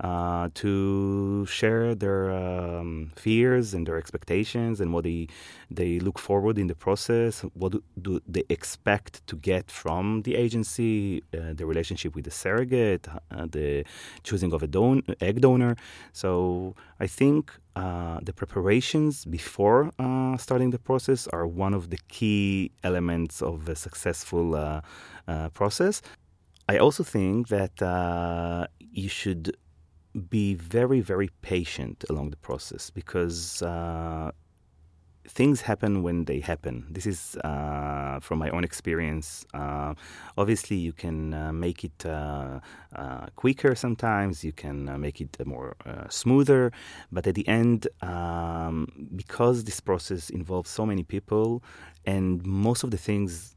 uh, 0.00 0.48
to 0.54 1.46
share 1.46 1.94
their 1.94 2.30
um, 2.30 3.10
fears 3.16 3.74
and 3.74 3.86
their 3.86 3.96
expectations 3.96 4.80
and 4.80 4.92
what 4.92 5.04
they 5.04 5.28
they 5.70 5.98
look 5.98 6.18
forward 6.18 6.58
in 6.58 6.66
the 6.66 6.74
process. 6.74 7.40
What 7.54 7.74
do 8.00 8.20
they 8.26 8.44
expect 8.48 9.26
to 9.26 9.36
get 9.36 9.70
from 9.70 10.22
the 10.22 10.34
agency? 10.34 11.22
Uh, 11.32 11.52
the 11.54 11.66
relationship 11.66 12.14
with 12.14 12.24
the 12.24 12.30
surrogate, 12.30 13.06
uh, 13.08 13.46
the 13.50 13.84
choosing 14.22 14.52
of 14.52 14.62
a 14.62 14.66
don- 14.66 15.02
egg 15.20 15.40
donor. 15.40 15.76
So 16.12 16.74
I 17.00 17.06
think 17.06 17.52
uh, 17.78 18.18
the 18.22 18.32
preparations 18.32 19.24
before 19.24 19.80
uh, 19.98 20.36
starting 20.36 20.70
the 20.70 20.82
process 20.90 21.28
are 21.28 21.46
one 21.46 21.74
of 21.74 21.90
the 21.90 22.00
key 22.08 22.72
elements 22.82 23.40
of 23.50 23.68
a 23.68 23.76
successful 23.76 24.46
uh, 24.54 24.80
uh 25.28 25.48
process. 25.60 26.02
I 26.68 26.78
also 26.84 27.02
think 27.04 27.48
that 27.48 27.80
uh, 27.80 28.66
you 28.80 29.08
should 29.08 29.44
be 30.28 30.54
very, 30.54 31.00
very 31.12 31.30
patient 31.52 32.04
along 32.10 32.30
the 32.30 32.40
process 32.48 32.90
because 32.90 33.62
things 35.28 35.60
happen 35.62 36.02
when 36.02 36.24
they 36.24 36.40
happen. 36.40 36.86
This 36.90 37.06
is 37.06 37.36
uh, 37.44 38.18
from 38.20 38.38
my 38.38 38.50
own 38.50 38.64
experience. 38.64 39.44
Uh, 39.54 39.94
obviously, 40.36 40.76
you 40.76 40.92
can 40.92 41.34
uh, 41.34 41.52
make 41.52 41.84
it 41.84 42.06
uh, 42.06 42.60
uh, 42.96 43.26
quicker 43.36 43.74
sometimes, 43.74 44.42
you 44.42 44.52
can 44.52 44.88
uh, 44.88 44.98
make 44.98 45.20
it 45.20 45.36
more 45.46 45.76
smoother, 46.08 46.72
but 47.12 47.26
at 47.26 47.34
the 47.34 47.46
end, 47.46 47.86
um, 48.02 48.88
because 49.14 49.64
this 49.64 49.80
process 49.80 50.30
involves 50.30 50.70
so 50.70 50.86
many 50.86 51.02
people 51.02 51.62
and 52.06 52.44
most 52.44 52.82
of 52.82 52.90
the 52.90 52.96
things 52.96 53.54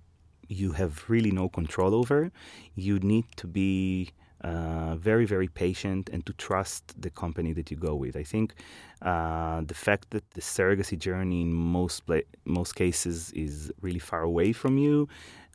you 0.47 0.73
have 0.73 1.05
really 1.07 1.31
no 1.31 1.47
control 1.47 1.95
over, 1.95 2.31
you 2.75 2.99
need 2.99 3.25
to 3.38 3.47
be 3.47 4.12
uh, 4.43 4.95
very, 4.95 5.25
very 5.25 5.47
patient 5.47 6.10
and 6.10 6.25
to 6.25 6.34
trust 6.34 6.99
the 6.99 7.10
company 7.10 7.54
that 7.54 7.69
you 7.71 7.77
go 7.77 7.95
with. 7.95 8.15
I 8.15 8.23
think 8.23 8.54
uh, 9.01 9.62
the 9.62 9.73
fact 9.73 10.10
that 10.12 10.30
the 10.32 10.41
surrogacy 10.41 10.97
journey 10.97 11.41
in 11.41 11.54
most 11.54 12.04
most 12.45 12.75
cases 12.75 13.32
is 13.32 13.71
really 13.82 13.99
far 13.99 14.23
away 14.23 14.51
from 14.51 14.77
you, 14.77 15.08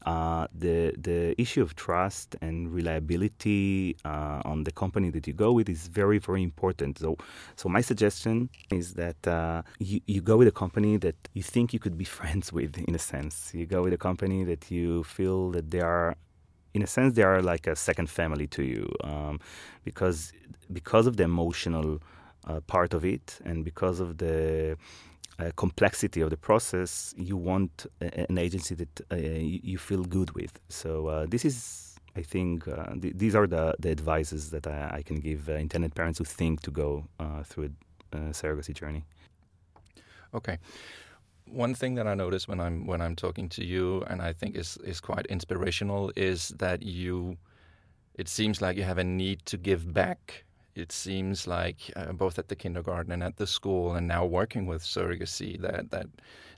uh, 0.07 0.46
the 0.57 0.94
the 0.96 1.35
issue 1.40 1.61
of 1.61 1.75
trust 1.75 2.37
and 2.40 2.72
reliability 2.72 3.96
uh, 4.05 4.40
on 4.44 4.62
the 4.62 4.70
company 4.70 5.11
that 5.11 5.27
you 5.27 5.33
go 5.33 5.51
with 5.53 5.68
is 5.68 5.88
very, 5.88 6.18
very 6.18 6.44
important. 6.44 6.99
So, 6.99 7.16
so 7.57 7.68
my 7.68 7.81
suggestion 7.81 8.49
is 8.70 8.94
that 8.94 9.27
uh, 9.27 9.62
you, 9.81 10.01
you 10.07 10.20
go 10.20 10.37
with 10.37 10.46
a 10.46 10.53
company 10.53 10.96
that 10.99 11.16
you 11.35 11.42
think 11.42 11.72
you 11.72 11.81
could 11.81 11.99
be 11.99 12.05
friends 12.18 12.53
with, 12.53 12.79
in 12.79 12.94
a 12.94 13.01
sense. 13.01 13.51
You 13.53 13.66
go 13.66 13.83
with 13.83 13.92
a 13.92 13.99
company 13.99 14.44
that 14.44 14.70
you 14.70 15.03
feel 15.03 15.51
that 15.51 15.72
they 15.72 15.81
are 15.81 16.16
in 16.77 16.83
a 16.83 16.87
sense, 16.87 17.15
they 17.15 17.23
are 17.23 17.41
like 17.43 17.67
a 17.67 17.75
second 17.75 18.09
family 18.11 18.47
to 18.57 18.62
you 18.62 18.85
um, 19.03 19.41
because 19.85 20.33
because 20.73 21.07
of 21.07 21.17
the 21.17 21.25
emotional 21.25 21.89
uh, 22.47 22.61
part 22.75 22.93
of 22.95 23.05
it 23.05 23.39
and 23.45 23.65
because 23.65 23.99
of 24.01 24.19
the 24.19 24.77
uh, 25.39 25.51
complexity 25.57 26.21
of 26.21 26.31
the 26.31 26.37
process, 26.37 27.15
you 27.17 27.37
want 27.37 27.87
a, 28.01 28.31
an 28.31 28.39
agency 28.39 28.75
that 28.75 29.01
uh, 29.11 29.17
you 29.73 29.79
feel 29.79 30.05
good 30.05 30.31
with. 30.33 30.53
So 30.69 31.07
uh, 31.07 31.27
this 31.29 31.45
is, 31.45 31.57
I 32.21 32.23
think, 32.23 32.69
uh, 32.69 32.95
th- 33.03 33.15
these 33.17 33.35
are 33.35 33.47
the, 33.47 33.75
the 33.79 33.91
advices 33.91 34.51
that 34.51 34.67
I, 34.67 34.79
I 34.99 35.03
can 35.03 35.19
give 35.21 35.49
uh, 35.49 35.53
intended 35.55 35.95
parents 35.95 36.19
who 36.19 36.25
think 36.25 36.61
to 36.62 36.71
go 36.71 37.05
through 37.45 37.71
a 38.12 38.17
surrogacy 38.41 38.75
journey. 38.75 39.03
Okay. 40.35 40.59
One 41.47 41.75
thing 41.75 41.95
that 41.95 42.07
I 42.07 42.15
notice 42.15 42.49
when 42.49 42.61
I'm 42.61 42.87
when 42.87 43.01
I'm 43.01 43.17
talking 43.17 43.49
to 43.51 43.65
you, 43.65 44.03
and 44.09 44.21
I 44.21 44.33
think 44.33 44.57
is 44.57 44.77
is 44.79 45.01
quite 45.01 45.27
inspirational, 45.27 46.13
is 46.17 46.49
that 46.59 46.83
you. 46.83 47.37
It 48.15 48.29
seems 48.29 48.63
like 48.63 48.79
you 48.79 48.85
have 48.85 48.99
a 48.99 49.05
need 49.05 49.45
to 49.45 49.59
give 49.59 49.93
back 49.93 50.47
it 50.77 50.93
seems 50.93 51.47
like 51.47 51.91
uh, 51.97 52.13
both 52.13 52.39
at 52.39 52.49
the 52.49 52.55
kindergarten 52.55 53.11
and 53.11 53.23
at 53.23 53.39
the 53.39 53.47
school, 53.47 53.95
and 53.95 54.07
now 54.07 54.27
working 54.27 54.67
with 54.67 54.83
surrogacy, 54.83 55.59
that 55.63 55.91
that 55.91 56.07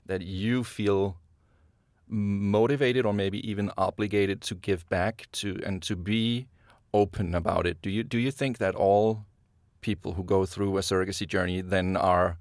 that 0.05 0.21
you 0.21 0.63
feel 0.63 1.17
motivated 2.07 3.05
or 3.05 3.13
maybe 3.13 3.39
even 3.49 3.71
obligated 3.77 4.41
to 4.41 4.55
give 4.55 4.87
back 4.89 5.27
to 5.31 5.59
and 5.65 5.81
to 5.83 5.95
be 5.95 6.47
open 6.93 7.33
about 7.33 7.65
it. 7.65 7.81
Do 7.81 7.89
you 7.89 8.03
do 8.03 8.17
you 8.17 8.31
think 8.31 8.57
that 8.57 8.75
all 8.75 9.25
people 9.79 10.13
who 10.13 10.23
go 10.23 10.45
through 10.45 10.77
a 10.77 10.81
surrogacy 10.81 11.25
journey 11.25 11.61
then 11.61 11.95
are 11.95 12.37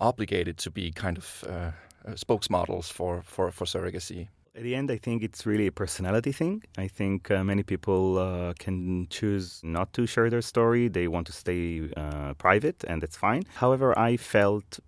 obligated 0.00 0.58
to 0.58 0.70
be 0.70 0.90
kind 0.90 1.16
of 1.16 1.44
uh, 1.48 1.70
spokesmodels 2.08 2.90
for, 2.92 3.22
for, 3.22 3.50
for 3.50 3.64
surrogacy? 3.64 4.28
At 4.54 4.64
the 4.64 4.74
end, 4.74 4.90
I 4.90 4.96
think 4.96 5.22
it's 5.22 5.46
really 5.46 5.68
a 5.68 5.72
personality 5.72 6.32
thing. 6.32 6.64
I 6.76 6.88
think 6.88 7.30
uh, 7.30 7.44
many 7.44 7.62
people 7.62 8.18
uh, 8.18 8.52
can 8.58 9.06
choose 9.08 9.60
not 9.62 9.92
to 9.92 10.06
share 10.06 10.28
their 10.28 10.42
story. 10.42 10.88
They 10.88 11.06
want 11.06 11.28
to 11.28 11.32
stay 11.32 11.88
uh, 11.96 12.34
private, 12.34 12.84
and 12.88 13.00
that's 13.00 13.16
fine. 13.16 13.44
However, 13.54 13.96
I 13.96 14.16
felt 14.16 14.80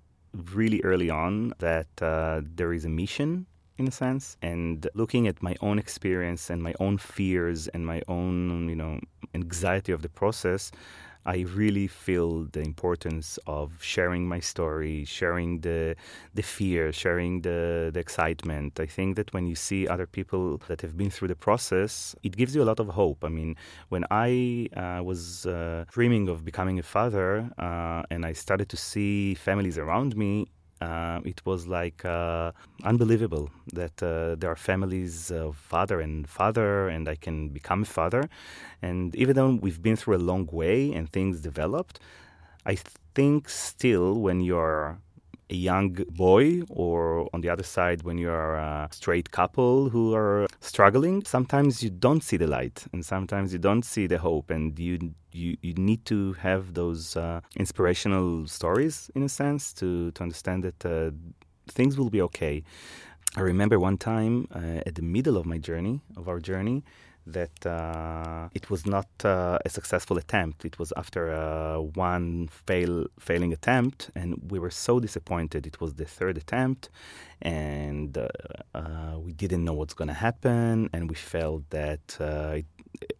really 0.52 0.80
early 0.82 1.10
on 1.10 1.54
that 1.58 1.86
uh, 2.00 2.40
there 2.56 2.72
is 2.72 2.84
a 2.84 2.88
mission 2.88 3.46
in 3.78 3.88
a 3.88 3.90
sense 3.90 4.36
and 4.42 4.88
looking 4.94 5.26
at 5.26 5.42
my 5.42 5.56
own 5.60 5.78
experience 5.78 6.50
and 6.50 6.62
my 6.62 6.74
own 6.80 6.98
fears 6.98 7.68
and 7.68 7.86
my 7.86 8.02
own 8.08 8.68
you 8.68 8.76
know 8.76 8.98
anxiety 9.34 9.92
of 9.92 10.02
the 10.02 10.08
process 10.08 10.70
I 11.24 11.44
really 11.54 11.86
feel 11.86 12.44
the 12.44 12.60
importance 12.60 13.38
of 13.46 13.82
sharing 13.82 14.28
my 14.28 14.40
story, 14.40 15.04
sharing 15.04 15.60
the 15.60 15.96
the 16.34 16.42
fear, 16.42 16.92
sharing 16.92 17.42
the, 17.42 17.90
the 17.92 18.00
excitement. 18.00 18.80
I 18.80 18.86
think 18.86 19.16
that 19.16 19.32
when 19.32 19.46
you 19.46 19.54
see 19.54 19.86
other 19.86 20.06
people 20.06 20.58
that 20.68 20.80
have 20.80 20.96
been 20.96 21.10
through 21.10 21.28
the 21.28 21.36
process, 21.36 22.14
it 22.22 22.36
gives 22.36 22.54
you 22.54 22.62
a 22.62 22.68
lot 22.72 22.80
of 22.80 22.88
hope. 22.88 23.24
I 23.24 23.28
mean, 23.28 23.56
when 23.88 24.04
I 24.10 24.68
uh, 24.76 25.02
was 25.02 25.46
uh, 25.46 25.84
dreaming 25.90 26.28
of 26.28 26.44
becoming 26.44 26.78
a 26.78 26.82
father 26.82 27.50
uh, 27.58 28.02
and 28.10 28.26
I 28.26 28.32
started 28.32 28.68
to 28.70 28.76
see 28.76 29.34
families 29.34 29.78
around 29.78 30.16
me, 30.16 30.46
uh, 30.82 31.20
it 31.32 31.40
was 31.44 31.60
like 31.78 32.04
uh, 32.04 32.50
unbelievable 32.90 33.50
that 33.72 33.96
uh, 34.02 34.34
there 34.40 34.50
are 34.50 34.60
families 34.72 35.30
of 35.30 35.56
father 35.56 36.00
and 36.06 36.28
father, 36.28 36.88
and 36.94 37.08
I 37.14 37.16
can 37.26 37.36
become 37.58 37.82
a 37.82 37.90
father. 37.98 38.22
And 38.88 39.14
even 39.22 39.32
though 39.36 39.50
we've 39.64 39.82
been 39.88 39.96
through 40.00 40.16
a 40.16 40.24
long 40.30 40.44
way 40.62 40.92
and 40.96 41.04
things 41.08 41.34
developed, 41.40 41.96
I 42.72 42.74
think 43.14 43.48
still 43.48 44.08
when 44.26 44.38
you're 44.40 44.98
a 45.52 45.54
young 45.54 45.92
boy, 46.10 46.62
or 46.68 47.28
on 47.34 47.40
the 47.42 47.50
other 47.54 47.62
side, 47.76 48.02
when 48.02 48.16
you're 48.18 48.54
a 48.54 48.88
straight 48.90 49.30
couple 49.30 49.90
who 49.90 50.14
are 50.14 50.46
struggling, 50.60 51.24
sometimes 51.24 51.82
you 51.84 51.90
don't 51.90 52.22
see 52.28 52.38
the 52.38 52.46
light, 52.46 52.86
and 52.92 53.04
sometimes 53.04 53.52
you 53.52 53.58
don't 53.58 53.84
see 53.84 54.06
the 54.06 54.18
hope, 54.18 54.50
and 54.50 54.78
you 54.78 54.94
you, 55.32 55.56
you 55.62 55.74
need 55.74 56.04
to 56.04 56.18
have 56.34 56.74
those 56.74 57.16
uh, 57.16 57.40
inspirational 57.56 58.46
stories 58.46 59.10
in 59.14 59.22
a 59.22 59.28
sense 59.28 59.72
to 59.74 60.10
to 60.12 60.22
understand 60.22 60.64
that 60.64 60.80
uh, 60.86 61.10
things 61.76 61.96
will 61.98 62.10
be 62.10 62.22
okay. 62.22 62.62
I 63.36 63.40
remember 63.40 63.78
one 63.78 63.96
time 63.96 64.34
uh, 64.54 64.88
at 64.88 64.94
the 64.94 65.02
middle 65.02 65.36
of 65.40 65.46
my 65.46 65.58
journey, 65.58 66.00
of 66.16 66.28
our 66.28 66.40
journey, 66.40 66.82
that 67.26 67.66
uh, 67.66 68.48
it 68.54 68.70
was 68.70 68.86
not 68.86 69.08
uh, 69.24 69.58
a 69.64 69.68
successful 69.68 70.18
attempt. 70.18 70.64
It 70.64 70.78
was 70.78 70.92
after 70.96 71.32
uh, 71.32 71.78
one 71.78 72.48
fail 72.48 73.06
failing 73.18 73.52
attempt, 73.52 74.10
and 74.14 74.50
we 74.50 74.58
were 74.58 74.70
so 74.70 75.00
disappointed. 75.00 75.66
It 75.66 75.80
was 75.80 75.94
the 75.94 76.04
third 76.04 76.36
attempt, 76.36 76.90
and 77.40 78.16
uh, 78.18 78.28
uh, 78.74 79.18
we 79.18 79.32
didn't 79.32 79.64
know 79.64 79.74
what's 79.74 79.94
going 79.94 80.08
to 80.08 80.14
happen, 80.14 80.90
and 80.92 81.08
we 81.08 81.16
felt 81.16 81.68
that 81.70 82.16
uh, 82.20 82.56
it, 82.56 82.66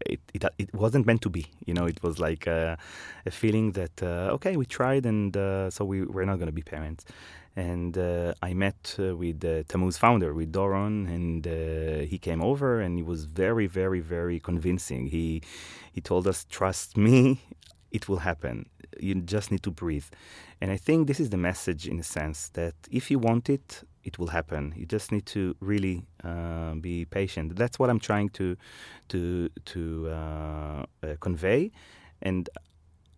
it, 0.07 0.21
it, 0.35 0.45
it 0.59 0.75
wasn't 0.75 1.07
meant 1.07 1.23
to 1.23 1.31
be. 1.31 1.47
You 1.65 1.75
know, 1.75 1.87
it 1.87 2.03
was 2.03 2.19
like 2.19 2.47
a, 2.47 2.79
a 3.27 3.31
feeling 3.31 3.73
that 3.73 4.03
okay, 4.03 4.57
we 4.57 4.67
tried, 4.67 5.07
and 5.07 5.35
so 5.73 5.85
we 5.85 6.03
we're 6.03 6.25
not 6.25 6.37
going 6.37 6.47
to 6.47 6.53
be 6.53 6.63
parents 6.63 7.05
and 7.57 7.99
uh, 7.99 8.33
I 8.43 8.55
met 8.55 8.97
uh, 8.99 9.17
with 9.17 9.45
uh, 9.45 9.63
Tammuz 9.69 9.99
founder, 9.99 10.33
with 10.33 10.53
Doron, 10.53 11.07
and 11.07 11.47
uh, 11.47 12.07
he 12.07 12.19
came 12.19 12.43
over 12.43 12.81
and 12.81 12.97
he 12.97 13.03
was 13.03 13.25
very, 13.25 13.67
very, 13.67 14.01
very 14.01 14.41
convincing. 14.41 15.07
He 15.07 15.43
he 15.93 16.01
told 16.01 16.27
us, 16.27 16.47
"Trust 16.49 16.97
me, 16.97 17.41
it 17.91 18.09
will 18.09 18.19
happen. 18.19 18.67
You 18.99 19.15
just 19.17 19.51
need 19.51 19.63
to 19.65 19.71
breathe." 19.71 20.07
And 20.61 20.71
I 20.71 20.77
think 20.77 21.09
this 21.09 21.21
is 21.21 21.31
the 21.31 21.37
message, 21.37 21.87
in 21.89 21.99
a 21.99 22.05
sense, 22.05 22.49
that 22.51 22.75
if 22.91 23.11
you 23.11 23.19
want 23.19 23.51
it, 23.51 23.83
it 24.05 24.19
will 24.19 24.29
happen. 24.29 24.73
You 24.77 24.87
just 24.87 25.13
need 25.13 25.27
to 25.27 25.55
really 25.61 26.05
uh, 26.25 26.75
be 26.75 27.05
patient. 27.05 27.57
That's 27.57 27.79
what 27.79 27.91
I'm 27.91 28.01
trying 28.01 28.31
to 28.31 28.57
to 29.09 29.49
to 29.67 30.09
uh, 30.09 30.85
convey, 31.21 31.71
and 32.23 32.49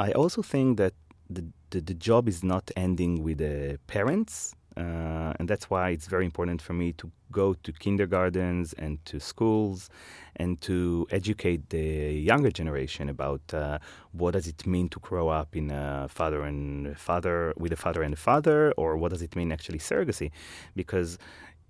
I 0.01 0.11
also 0.13 0.43
think 0.43 0.79
that 0.79 0.95
the, 1.31 1.45
the, 1.71 1.81
the 1.81 1.95
job 1.95 2.29
is 2.29 2.43
not 2.43 2.71
ending 2.77 3.23
with 3.23 3.39
the 3.39 3.79
parents. 3.87 4.55
Uh, 4.77 5.33
and 5.39 5.49
that's 5.49 5.71
why 5.71 5.91
it's 5.91 6.09
very 6.09 6.25
important 6.25 6.61
for 6.61 6.73
me 6.73 6.93
to 6.95 7.11
go 7.31 7.55
to 7.55 7.73
kindergartens 7.73 8.73
and 8.73 9.05
to 9.05 9.21
schools 9.21 9.89
and 10.37 10.61
to 10.61 11.07
educate 11.11 11.71
the 11.71 12.13
younger 12.13 12.51
generation 12.51 13.09
about 13.09 13.43
uh, 13.53 13.79
what 14.13 14.33
does 14.33 14.49
it 14.49 14.67
mean 14.67 14.89
to 14.89 14.99
grow 14.99 15.29
up 15.29 15.55
in 15.55 15.71
a 15.71 16.09
father 16.09 16.43
and 16.43 16.99
father 16.99 17.55
with 17.57 17.73
a 17.73 17.77
father 17.77 18.03
and 18.03 18.15
a 18.15 18.17
father 18.17 18.73
or 18.77 18.97
what 18.97 19.11
does 19.13 19.23
it 19.23 19.37
mean 19.37 19.53
actually 19.53 19.79
surrogacy 19.79 20.31
because 20.75 21.19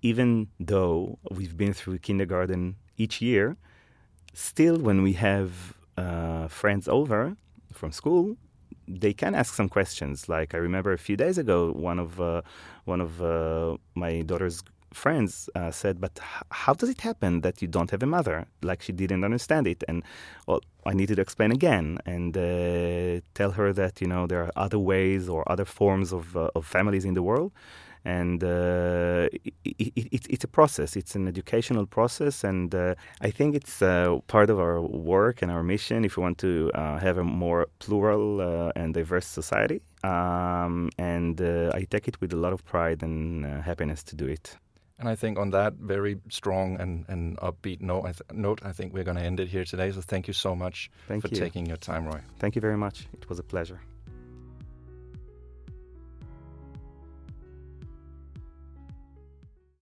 even 0.01 0.47
though 0.59 1.17
we've 1.29 1.57
been 1.57 1.73
through 1.73 1.99
kindergarten 1.99 2.75
each 2.97 3.21
year 3.21 3.55
still 4.33 4.77
when 4.77 5.03
we 5.03 5.13
have 5.13 5.75
uh, 5.97 6.47
friends 6.47 6.87
over 6.87 7.37
from 7.71 7.91
school 7.91 8.35
they 8.87 9.13
can 9.13 9.35
ask 9.35 9.53
some 9.53 9.69
questions. 9.69 10.29
Like 10.29 10.53
I 10.53 10.57
remember 10.57 10.91
a 10.93 10.97
few 10.97 11.17
days 11.17 11.37
ago, 11.37 11.71
one 11.71 11.99
of 11.99 12.19
uh, 12.21 12.41
one 12.85 13.01
of 13.01 13.21
uh, 13.21 13.77
my 13.95 14.21
daughter's 14.21 14.63
friends 14.93 15.49
uh, 15.55 15.71
said, 15.71 15.99
"But 15.99 16.11
h- 16.21 16.43
how 16.51 16.73
does 16.73 16.89
it 16.89 17.01
happen 17.01 17.41
that 17.41 17.61
you 17.61 17.67
don't 17.67 17.91
have 17.91 18.03
a 18.03 18.05
mother?" 18.05 18.45
Like 18.61 18.81
she 18.81 18.93
didn't 18.93 19.23
understand 19.23 19.67
it, 19.67 19.83
and 19.87 20.03
well, 20.47 20.61
I 20.85 20.93
needed 20.93 21.15
to 21.15 21.21
explain 21.21 21.51
again 21.51 21.99
and 22.05 22.35
uh, 22.37 23.21
tell 23.33 23.51
her 23.51 23.73
that 23.73 24.01
you 24.01 24.07
know 24.07 24.27
there 24.27 24.41
are 24.45 24.51
other 24.55 24.79
ways 24.79 25.27
or 25.29 25.49
other 25.51 25.65
forms 25.65 26.13
of 26.13 26.35
uh, 26.37 26.49
of 26.55 26.65
families 26.65 27.05
in 27.05 27.13
the 27.13 27.23
world, 27.23 27.51
and 28.05 28.43
uh, 28.43 29.27
it, 29.65 29.91
it, 30.13 30.27
it's 30.29 30.43
a 30.43 30.47
process. 30.47 30.95
It's 30.95 31.15
an 31.15 31.27
educational 31.27 31.85
process, 31.85 32.43
and 32.43 32.73
uh, 32.73 32.95
I 33.21 33.31
think 33.31 33.55
it's 33.55 33.81
uh, 33.81 34.19
part 34.27 34.49
of 34.49 34.59
our 34.59 34.79
work 34.81 35.41
and 35.41 35.51
our 35.51 35.63
mission 35.63 36.05
if 36.05 36.15
we 36.15 36.23
want 36.23 36.37
to 36.39 36.71
uh, 36.75 36.99
have 36.99 37.17
a 37.17 37.23
more 37.23 37.67
plural 37.79 38.41
uh, 38.41 38.71
and 38.75 38.93
diverse 38.93 39.25
society. 39.27 39.81
Um, 40.03 40.91
and 40.99 41.41
uh, 41.41 41.71
I 41.73 41.85
take 41.89 42.07
it 42.07 42.21
with 42.21 42.31
a 42.31 42.35
lot 42.35 42.53
of 42.53 42.63
pride 42.63 43.01
and 43.01 43.45
happiness 43.63 44.03
to 44.03 44.15
do 44.15 44.27
it. 44.27 44.55
And 44.97 45.09
I 45.09 45.15
think 45.15 45.37
on 45.37 45.49
that 45.49 45.73
very 45.73 46.17
strong 46.29 46.79
and, 46.79 47.05
and 47.09 47.37
upbeat 47.39 47.81
note 47.81 48.05
I, 48.05 48.11
th- 48.11 48.31
note, 48.31 48.61
I 48.63 48.71
think 48.71 48.93
we're 48.93 49.03
going 49.03 49.17
to 49.17 49.23
end 49.23 49.39
it 49.39 49.49
here 49.49 49.65
today. 49.65 49.91
So 49.91 50.01
thank 50.01 50.27
you 50.27 50.33
so 50.33 50.55
much 50.55 50.89
thank 51.07 51.21
for 51.21 51.27
you. 51.27 51.35
taking 51.35 51.65
your 51.65 51.77
time, 51.77 52.05
Roy. 52.05 52.21
Thank 52.39 52.55
you 52.55 52.61
very 52.61 52.77
much. 52.77 53.07
It 53.13 53.27
was 53.27 53.39
a 53.39 53.43
pleasure. 53.43 53.81